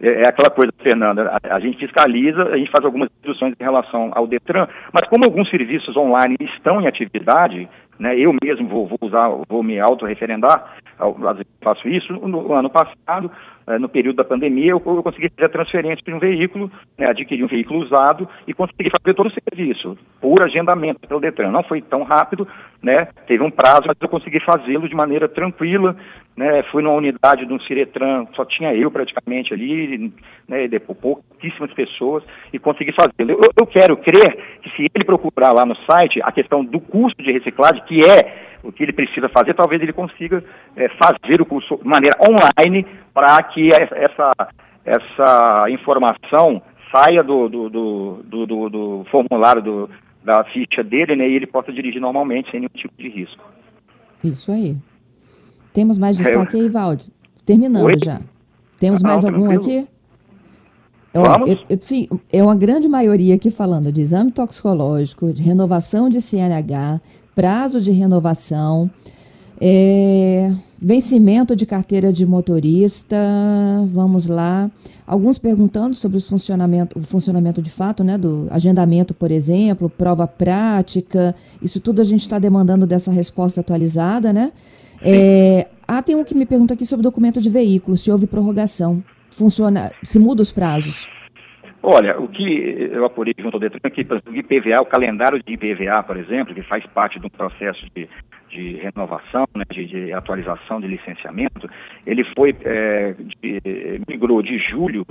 é, 0.00 0.22
é 0.22 0.28
aquela 0.28 0.50
coisa, 0.50 0.72
Fernanda, 0.82 1.38
a, 1.42 1.56
a, 1.56 1.60
gente 1.60 1.78
fiscaliza, 1.78 2.42
a 2.44 2.56
gente 2.56 2.70
faz 2.70 2.84
algumas 2.84 3.10
instruções 3.18 3.54
em 3.58 3.64
relação 3.64 4.10
ao 4.14 4.26
Detran, 4.26 4.68
mas 4.92 5.08
como 5.08 5.24
alguns 5.24 5.50
serviços 5.50 5.96
online 5.96 6.36
estão 6.40 6.80
em 6.80 6.86
atividade, 6.86 7.68
né, 7.98 8.16
eu 8.16 8.32
mesmo 8.42 8.68
vou, 8.68 8.86
vou 8.86 8.98
usar, 9.02 9.28
vou 9.48 9.62
me 9.62 9.80
autorreferendar, 9.80 10.76
faço 11.60 11.88
isso, 11.88 12.12
no 12.12 12.52
ano 12.52 12.70
passado 12.70 13.30
no 13.76 13.88
período 13.88 14.16
da 14.16 14.24
pandemia, 14.24 14.70
eu, 14.70 14.82
eu 14.86 15.02
consegui 15.02 15.28
fazer 15.30 15.46
a 15.46 15.52
transferência 15.52 16.02
de 16.04 16.14
um 16.14 16.18
veículo, 16.18 16.70
né, 16.96 17.06
adquirir 17.06 17.44
um 17.44 17.48
veículo 17.48 17.80
usado 17.80 18.28
e 18.46 18.54
consegui 18.54 18.88
fazer 18.88 19.14
todo 19.14 19.26
o 19.26 19.32
serviço, 19.32 19.98
por 20.20 20.42
agendamento 20.42 21.00
pelo 21.00 21.20
Detran. 21.20 21.50
Não 21.50 21.62
foi 21.62 21.82
tão 21.82 22.02
rápido, 22.02 22.46
né, 22.82 23.08
teve 23.26 23.42
um 23.42 23.50
prazo, 23.50 23.82
mas 23.86 23.96
eu 24.00 24.08
consegui 24.08 24.40
fazê-lo 24.40 24.88
de 24.88 24.94
maneira 24.94 25.28
tranquila. 25.28 25.96
Né, 26.36 26.62
fui 26.70 26.84
numa 26.84 26.94
unidade 26.94 27.44
de 27.44 27.52
um 27.52 27.58
Ciretran, 27.58 28.24
só 28.36 28.44
tinha 28.44 28.72
eu 28.72 28.92
praticamente 28.92 29.52
ali, 29.52 30.12
né, 30.46 30.68
depois 30.68 30.96
pouquíssimas 30.96 31.72
pessoas, 31.74 32.22
e 32.52 32.60
consegui 32.60 32.92
fazê-lo. 32.92 33.32
Eu, 33.32 33.50
eu 33.58 33.66
quero 33.66 33.96
crer 33.96 34.60
que 34.62 34.70
se 34.70 34.88
ele 34.94 35.04
procurar 35.04 35.52
lá 35.52 35.66
no 35.66 35.74
site 35.78 36.20
a 36.22 36.30
questão 36.30 36.64
do 36.64 36.78
custo 36.78 37.20
de 37.20 37.32
reciclagem, 37.32 37.82
que 37.86 38.00
é 38.06 38.47
o 38.62 38.72
que 38.72 38.82
ele 38.82 38.92
precisa 38.92 39.28
fazer, 39.28 39.54
talvez 39.54 39.80
ele 39.82 39.92
consiga 39.92 40.42
é, 40.76 40.88
fazer 40.90 41.40
o 41.40 41.46
curso 41.46 41.76
de 41.76 41.88
maneira 41.88 42.16
online 42.20 42.86
para 43.14 43.42
que 43.44 43.68
essa, 43.68 44.30
essa 44.84 45.66
informação 45.70 46.62
saia 46.94 47.22
do, 47.22 47.48
do, 47.48 47.68
do, 47.68 48.46
do, 48.46 48.68
do 48.68 49.06
formulário 49.10 49.62
do, 49.62 49.90
da 50.24 50.44
ficha 50.44 50.82
dele, 50.82 51.16
né, 51.16 51.28
e 51.28 51.34
ele 51.34 51.46
possa 51.46 51.72
dirigir 51.72 52.00
normalmente 52.00 52.50
sem 52.50 52.60
nenhum 52.60 52.70
tipo 52.74 52.94
de 52.98 53.08
risco. 53.08 53.42
Isso 54.24 54.50
aí. 54.50 54.76
Temos 55.72 55.98
mais 55.98 56.16
destaque 56.16 56.56
é, 56.56 56.60
eu... 56.60 56.64
aí, 56.64 56.68
Valde? 56.68 57.12
Terminando 57.44 57.86
Oi? 57.86 57.94
já. 58.04 58.20
Temos 58.78 59.04
ah, 59.04 59.08
mais 59.08 59.24
não, 59.24 59.30
algum 59.30 59.50
aqui? 59.50 59.86
Vamos? 61.12 61.50
Eu, 61.50 61.58
eu, 61.68 61.80
sim, 61.80 62.08
é 62.32 62.42
uma 62.42 62.54
grande 62.54 62.88
maioria 62.88 63.34
aqui 63.34 63.50
falando 63.50 63.90
de 63.90 64.00
exame 64.00 64.30
toxicológico, 64.30 65.32
de 65.32 65.42
renovação 65.42 66.08
de 66.08 66.20
CNH, 66.20 67.00
prazo 67.38 67.80
de 67.80 67.92
renovação, 67.92 68.90
é, 69.60 70.52
vencimento 70.76 71.54
de 71.54 71.66
carteira 71.66 72.12
de 72.12 72.26
motorista, 72.26 73.16
vamos 73.92 74.26
lá. 74.26 74.68
Alguns 75.06 75.38
perguntando 75.38 75.94
sobre 75.94 76.18
o 76.18 76.20
funcionamento, 76.20 76.98
o 76.98 77.02
funcionamento 77.02 77.62
de 77.62 77.70
fato, 77.70 78.02
né, 78.02 78.18
do 78.18 78.48
agendamento, 78.50 79.14
por 79.14 79.30
exemplo, 79.30 79.88
prova 79.88 80.26
prática, 80.26 81.32
isso 81.62 81.78
tudo 81.78 82.02
a 82.02 82.04
gente 82.04 82.22
está 82.22 82.40
demandando 82.40 82.88
dessa 82.88 83.12
resposta 83.12 83.60
atualizada, 83.60 84.32
né? 84.32 84.50
É, 85.00 85.68
ah, 85.86 86.02
tem 86.02 86.16
um 86.16 86.24
que 86.24 86.34
me 86.34 86.44
pergunta 86.44 86.74
aqui 86.74 86.84
sobre 86.84 87.04
documento 87.04 87.40
de 87.40 87.48
veículo, 87.48 87.96
se 87.96 88.10
houve 88.10 88.26
prorrogação. 88.26 89.00
Funciona, 89.30 89.92
se 90.02 90.18
muda 90.18 90.42
os 90.42 90.50
prazos? 90.50 91.06
Olha, 91.90 92.20
o 92.20 92.28
que 92.28 92.90
eu 92.92 93.02
apurei 93.06 93.32
junto 93.38 93.54
ao 93.54 93.60
Detran, 93.60 93.88
que 93.88 94.02
o 94.02 94.36
IPVA, 94.36 94.82
o 94.82 94.84
calendário 94.84 95.42
de 95.42 95.54
IPVA, 95.54 96.02
por 96.02 96.18
exemplo, 96.18 96.54
que 96.54 96.60
faz 96.60 96.84
parte 96.88 97.18
do 97.18 97.30
processo 97.30 97.82
de, 97.96 98.06
de 98.50 98.76
renovação, 98.76 99.46
né, 99.56 99.64
de, 99.72 99.86
de, 99.86 100.12
atualização 100.12 100.82
de 100.82 100.86
licenciamento, 100.86 101.66
ele 102.06 102.24
foi, 102.36 102.54
é, 102.62 103.14
de, 103.40 104.02
migrou 104.06 104.42
de 104.42 104.58
julho 104.58 105.06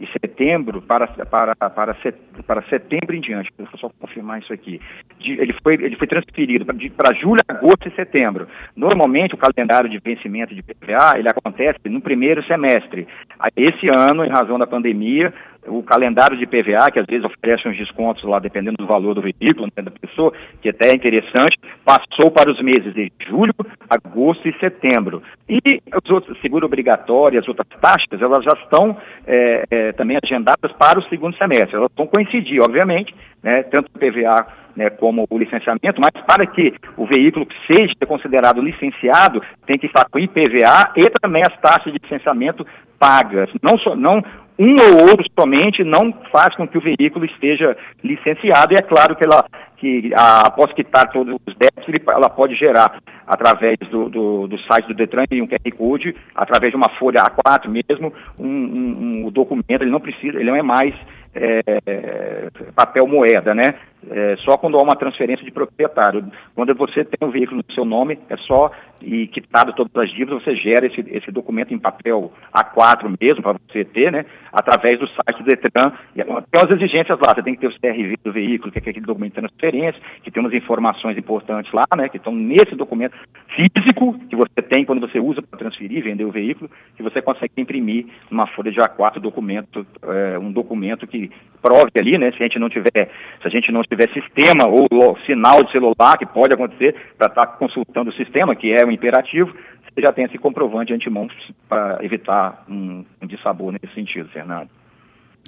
e 0.00 0.06
setembro 0.20 0.80
para, 0.80 1.06
para, 1.06 1.54
para, 1.54 1.94
set, 1.96 2.16
para 2.46 2.62
setembro 2.62 3.14
em 3.14 3.20
diante. 3.20 3.50
Eu 3.58 3.66
só 3.78 3.90
confirmar 4.00 4.40
isso 4.40 4.54
aqui. 4.54 4.80
De, 5.18 5.32
ele, 5.32 5.54
foi, 5.62 5.74
ele 5.74 5.96
foi 5.96 6.06
transferido 6.06 6.64
para 6.64 7.14
julho, 7.14 7.42
agosto 7.46 7.88
e 7.88 7.94
setembro. 7.94 8.48
Normalmente, 8.74 9.34
o 9.34 9.38
calendário 9.38 9.90
de 9.90 9.98
vencimento 9.98 10.54
de 10.54 10.62
PVA, 10.62 11.18
ele 11.18 11.28
acontece 11.28 11.78
no 11.90 12.00
primeiro 12.00 12.42
semestre. 12.44 13.06
Esse 13.54 13.86
ano, 13.88 14.24
em 14.24 14.30
razão 14.30 14.58
da 14.58 14.66
pandemia, 14.66 15.32
o 15.66 15.82
calendário 15.82 16.36
de 16.36 16.46
PVA, 16.46 16.90
que 16.92 16.98
às 16.98 17.06
vezes 17.06 17.24
oferece 17.24 17.68
uns 17.68 17.76
descontos 17.76 18.24
lá, 18.24 18.38
dependendo 18.38 18.76
do 18.76 18.86
valor 18.86 19.14
do 19.14 19.22
veículo, 19.22 19.68
né, 19.76 19.82
da 19.82 19.90
pessoa, 19.90 20.32
que 20.60 20.68
até 20.68 20.88
é 20.90 20.94
interessante, 20.94 21.58
passou 21.84 22.30
para 22.30 22.50
os 22.50 22.60
meses 22.60 22.92
de 22.94 23.10
julho, 23.28 23.54
agosto 23.88 24.48
e 24.48 24.58
setembro. 24.58 25.22
E 25.48 25.80
os 26.02 26.10
outros, 26.10 26.40
seguro 26.40 26.66
obrigatório, 26.66 27.38
as 27.38 27.48
outras 27.48 27.68
taxas, 27.80 28.20
elas 28.20 28.44
já 28.44 28.52
estão 28.62 28.96
é, 29.26 29.64
é, 29.70 29.92
também 29.92 30.18
agendadas 30.22 30.72
para 30.72 30.98
o 30.98 31.08
segundo 31.08 31.36
semestre. 31.36 31.76
Elas 31.76 31.90
vão 31.96 32.06
coincidir, 32.06 32.60
obviamente, 32.60 33.14
né, 33.42 33.62
tanto 33.64 33.90
o 33.94 33.98
PVA 33.98 34.62
né, 34.76 34.90
como 34.90 35.26
o 35.28 35.38
licenciamento, 35.38 36.00
mas 36.00 36.24
para 36.24 36.46
que 36.46 36.74
o 36.96 37.06
veículo 37.06 37.46
seja 37.70 37.94
considerado 38.06 38.62
licenciado, 38.62 39.42
tem 39.66 39.78
que 39.78 39.86
estar 39.86 40.06
com 40.10 40.18
IPVA 40.18 40.92
e 40.96 41.08
também 41.20 41.42
as 41.42 41.60
taxas 41.60 41.92
de 41.92 41.98
licenciamento 42.02 42.66
pagas. 43.02 43.50
Não, 43.60 43.76
só, 43.78 43.96
não 43.96 44.22
um 44.58 44.76
ou 44.76 45.08
outro 45.08 45.24
somente 45.38 45.82
não 45.82 46.14
faz 46.30 46.54
com 46.54 46.68
que 46.68 46.78
o 46.78 46.80
veículo 46.80 47.24
esteja 47.24 47.76
licenciado, 48.04 48.72
e 48.72 48.76
é 48.76 48.82
claro 48.82 49.16
que 49.16 49.24
ela, 49.24 49.44
que 49.76 50.12
a, 50.14 50.46
após 50.46 50.72
quitar 50.72 51.10
todos 51.10 51.34
os 51.46 51.56
débitos, 51.56 51.88
ela 52.08 52.28
pode 52.28 52.54
gerar, 52.54 52.98
através 53.26 53.78
do, 53.90 54.08
do, 54.08 54.46
do 54.46 54.58
site 54.60 54.88
do 54.88 54.94
Detran, 54.94 55.24
um 55.32 55.46
QR 55.46 55.76
Code, 55.76 56.14
através 56.34 56.70
de 56.70 56.76
uma 56.76 56.88
folha 56.98 57.24
A4 57.24 57.68
mesmo, 57.68 58.12
um, 58.38 58.46
um, 58.46 59.26
um 59.26 59.30
documento, 59.30 59.82
ele 59.82 59.90
não 59.90 60.00
precisa, 60.00 60.38
ele 60.38 60.50
não 60.50 60.56
é 60.56 60.62
mais 60.62 60.94
é, 61.34 62.48
papel 62.74 63.06
moeda, 63.06 63.54
né? 63.54 63.74
É, 64.10 64.36
só 64.38 64.56
quando 64.56 64.76
há 64.76 64.82
uma 64.82 64.96
transferência 64.96 65.44
de 65.44 65.50
proprietário. 65.52 66.24
Quando 66.54 66.74
você 66.74 67.04
tem 67.04 67.26
um 67.26 67.30
veículo 67.30 67.62
no 67.66 67.74
seu 67.74 67.84
nome, 67.84 68.18
é 68.28 68.36
só 68.36 68.70
e 69.00 69.26
quitado 69.28 69.72
todas 69.72 69.94
as 69.96 70.10
dívidas, 70.10 70.42
você 70.42 70.56
gera 70.56 70.86
esse, 70.86 71.04
esse 71.08 71.30
documento 71.30 71.72
em 71.72 71.78
papel 71.78 72.32
A4 72.52 73.14
mesmo, 73.20 73.42
para 73.42 73.56
você 73.68 73.84
ter, 73.84 74.10
né? 74.10 74.24
Através 74.52 74.98
do 74.98 75.08
site 75.08 75.42
do 75.42 75.44
Detran. 75.44 75.92
E 76.16 76.22
tem 76.22 76.32
umas 76.32 76.76
exigências 76.76 77.18
lá, 77.18 77.32
você 77.34 77.42
tem 77.42 77.54
que 77.54 77.60
ter 77.60 77.68
o 77.68 77.80
CRV 77.80 78.16
do 78.24 78.32
veículo, 78.32 78.72
que 78.72 78.78
é 78.78 78.80
aquele 78.80 79.00
documento 79.00 79.34
de 79.34 79.40
transferência, 79.40 80.00
que 80.22 80.30
tem 80.30 80.42
umas 80.42 80.52
informações 80.52 81.16
importantes 81.16 81.72
lá, 81.72 81.84
né? 81.96 82.08
Que 82.08 82.16
estão 82.16 82.34
nesse 82.34 82.74
documento 82.74 83.11
físico 83.54 84.18
que 84.28 84.36
você 84.36 84.62
tem 84.62 84.84
quando 84.84 85.00
você 85.00 85.18
usa 85.18 85.42
para 85.42 85.58
transferir, 85.58 86.02
vender 86.02 86.24
o 86.24 86.30
veículo, 86.30 86.70
que 86.96 87.02
você 87.02 87.20
consegue 87.20 87.52
imprimir 87.58 88.06
numa 88.30 88.46
folha 88.46 88.70
de 88.70 88.78
A4 88.78 89.20
documento, 89.20 89.86
é, 90.02 90.38
um 90.38 90.50
documento 90.50 91.06
que 91.06 91.30
prove 91.60 91.90
ali, 91.98 92.18
né? 92.18 92.30
Se 92.32 92.42
a 92.42 92.46
gente 92.46 92.58
não 92.58 92.68
tiver, 92.68 93.10
se 93.40 93.46
a 93.46 93.50
gente 93.50 93.70
não 93.70 93.82
tiver 93.82 94.10
sistema 94.12 94.66
ou, 94.66 94.86
ou 94.90 95.18
sinal 95.26 95.62
de 95.62 95.70
celular, 95.70 96.16
que 96.18 96.26
pode 96.26 96.54
acontecer, 96.54 96.94
para 97.18 97.26
estar 97.28 97.46
tá 97.46 97.56
consultando 97.58 98.10
o 98.10 98.14
sistema, 98.14 98.56
que 98.56 98.72
é 98.72 98.84
um 98.86 98.90
imperativo, 98.90 99.52
você 99.94 100.00
já 100.00 100.12
tem 100.12 100.24
esse 100.24 100.38
comprovante 100.38 100.88
de 100.88 100.94
antemão 100.94 101.28
para 101.68 101.98
evitar 102.02 102.64
um, 102.68 103.04
um 103.20 103.26
dissabor 103.26 103.72
nesse 103.72 103.94
sentido, 103.94 104.28
Fernando. 104.30 104.68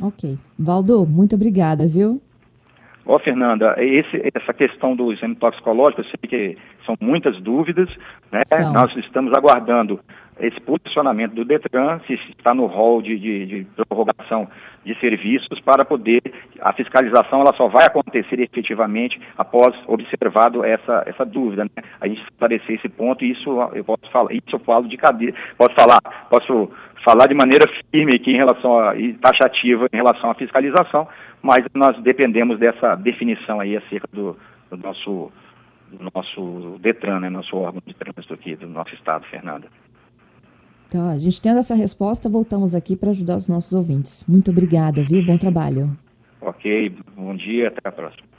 Ok. 0.02 0.36
Valdo, 0.58 1.06
muito 1.06 1.34
obrigada, 1.34 1.86
viu? 1.86 2.20
Ó, 3.06 3.18
Fernanda, 3.18 3.74
esse, 3.78 4.30
essa 4.34 4.52
questão 4.52 4.96
do 4.96 5.12
exame 5.12 5.34
toxicológico, 5.36 6.00
eu 6.00 6.04
sei 6.06 6.28
que 6.28 6.58
são 6.84 6.96
muitas 7.00 7.40
dúvidas, 7.40 7.88
né? 8.30 8.42
Nós 8.72 8.94
estamos 8.96 9.32
aguardando 9.32 10.00
esse 10.40 10.60
posicionamento 10.60 11.32
do 11.32 11.44
Detran, 11.44 12.00
se 12.06 12.14
está 12.36 12.52
no 12.52 12.66
rol 12.66 13.00
de, 13.00 13.18
de, 13.18 13.46
de, 13.46 13.66
prorrogação 13.86 14.48
de 14.84 14.98
serviços, 14.98 15.60
para 15.60 15.84
poder, 15.84 16.20
a 16.60 16.72
fiscalização 16.72 17.40
ela 17.40 17.54
só 17.54 17.68
vai 17.68 17.86
acontecer 17.86 18.40
efetivamente 18.40 19.20
após 19.38 19.74
observado 19.86 20.64
essa, 20.64 21.04
essa 21.06 21.24
dúvida, 21.24 21.64
né? 21.64 21.84
A 22.00 22.08
gente 22.08 22.22
esclarecer 22.22 22.76
esse 22.76 22.88
ponto, 22.88 23.24
e 23.24 23.30
isso 23.30 23.48
eu 23.74 23.84
posso 23.84 24.10
falar, 24.10 24.32
isso 24.32 24.44
eu 24.52 24.58
falo 24.60 24.88
de 24.88 24.96
cadeia, 24.96 25.34
posso 25.56 25.74
falar, 25.74 26.00
posso 26.28 26.70
falar 27.04 27.28
de 27.28 27.34
maneira 27.34 27.66
firme 27.90 28.16
aqui 28.16 28.32
em 28.32 28.36
relação 28.36 28.78
a, 28.78 28.96
e 28.96 29.14
taxativa 29.14 29.86
em 29.92 29.96
relação 29.96 30.30
à 30.30 30.34
fiscalização, 30.34 31.06
mas 31.42 31.64
nós 31.74 31.96
dependemos 32.02 32.58
dessa 32.58 32.96
definição 32.96 33.60
aí 33.60 33.76
acerca 33.76 34.08
do, 34.12 34.36
do 34.70 34.76
nosso 34.76 35.30
nosso 36.00 36.78
DETRAN, 36.80 37.20
né, 37.20 37.30
nosso 37.30 37.56
órgão 37.56 37.82
de 37.86 37.94
trânsito 37.94 38.34
aqui 38.34 38.56
do 38.56 38.66
nosso 38.66 38.94
estado, 38.94 39.24
Fernanda. 39.26 39.68
Tá, 40.90 41.10
a 41.10 41.18
gente 41.18 41.40
tendo 41.40 41.58
essa 41.58 41.74
resposta, 41.74 42.28
voltamos 42.28 42.74
aqui 42.74 42.96
para 42.96 43.10
ajudar 43.10 43.36
os 43.36 43.48
nossos 43.48 43.72
ouvintes. 43.72 44.24
Muito 44.28 44.50
obrigada, 44.50 45.02
viu? 45.02 45.24
Bom 45.24 45.36
trabalho. 45.36 45.96
Ok, 46.40 46.94
bom 47.16 47.34
dia, 47.34 47.68
até 47.68 47.88
a 47.88 47.92
próxima. 47.92 48.33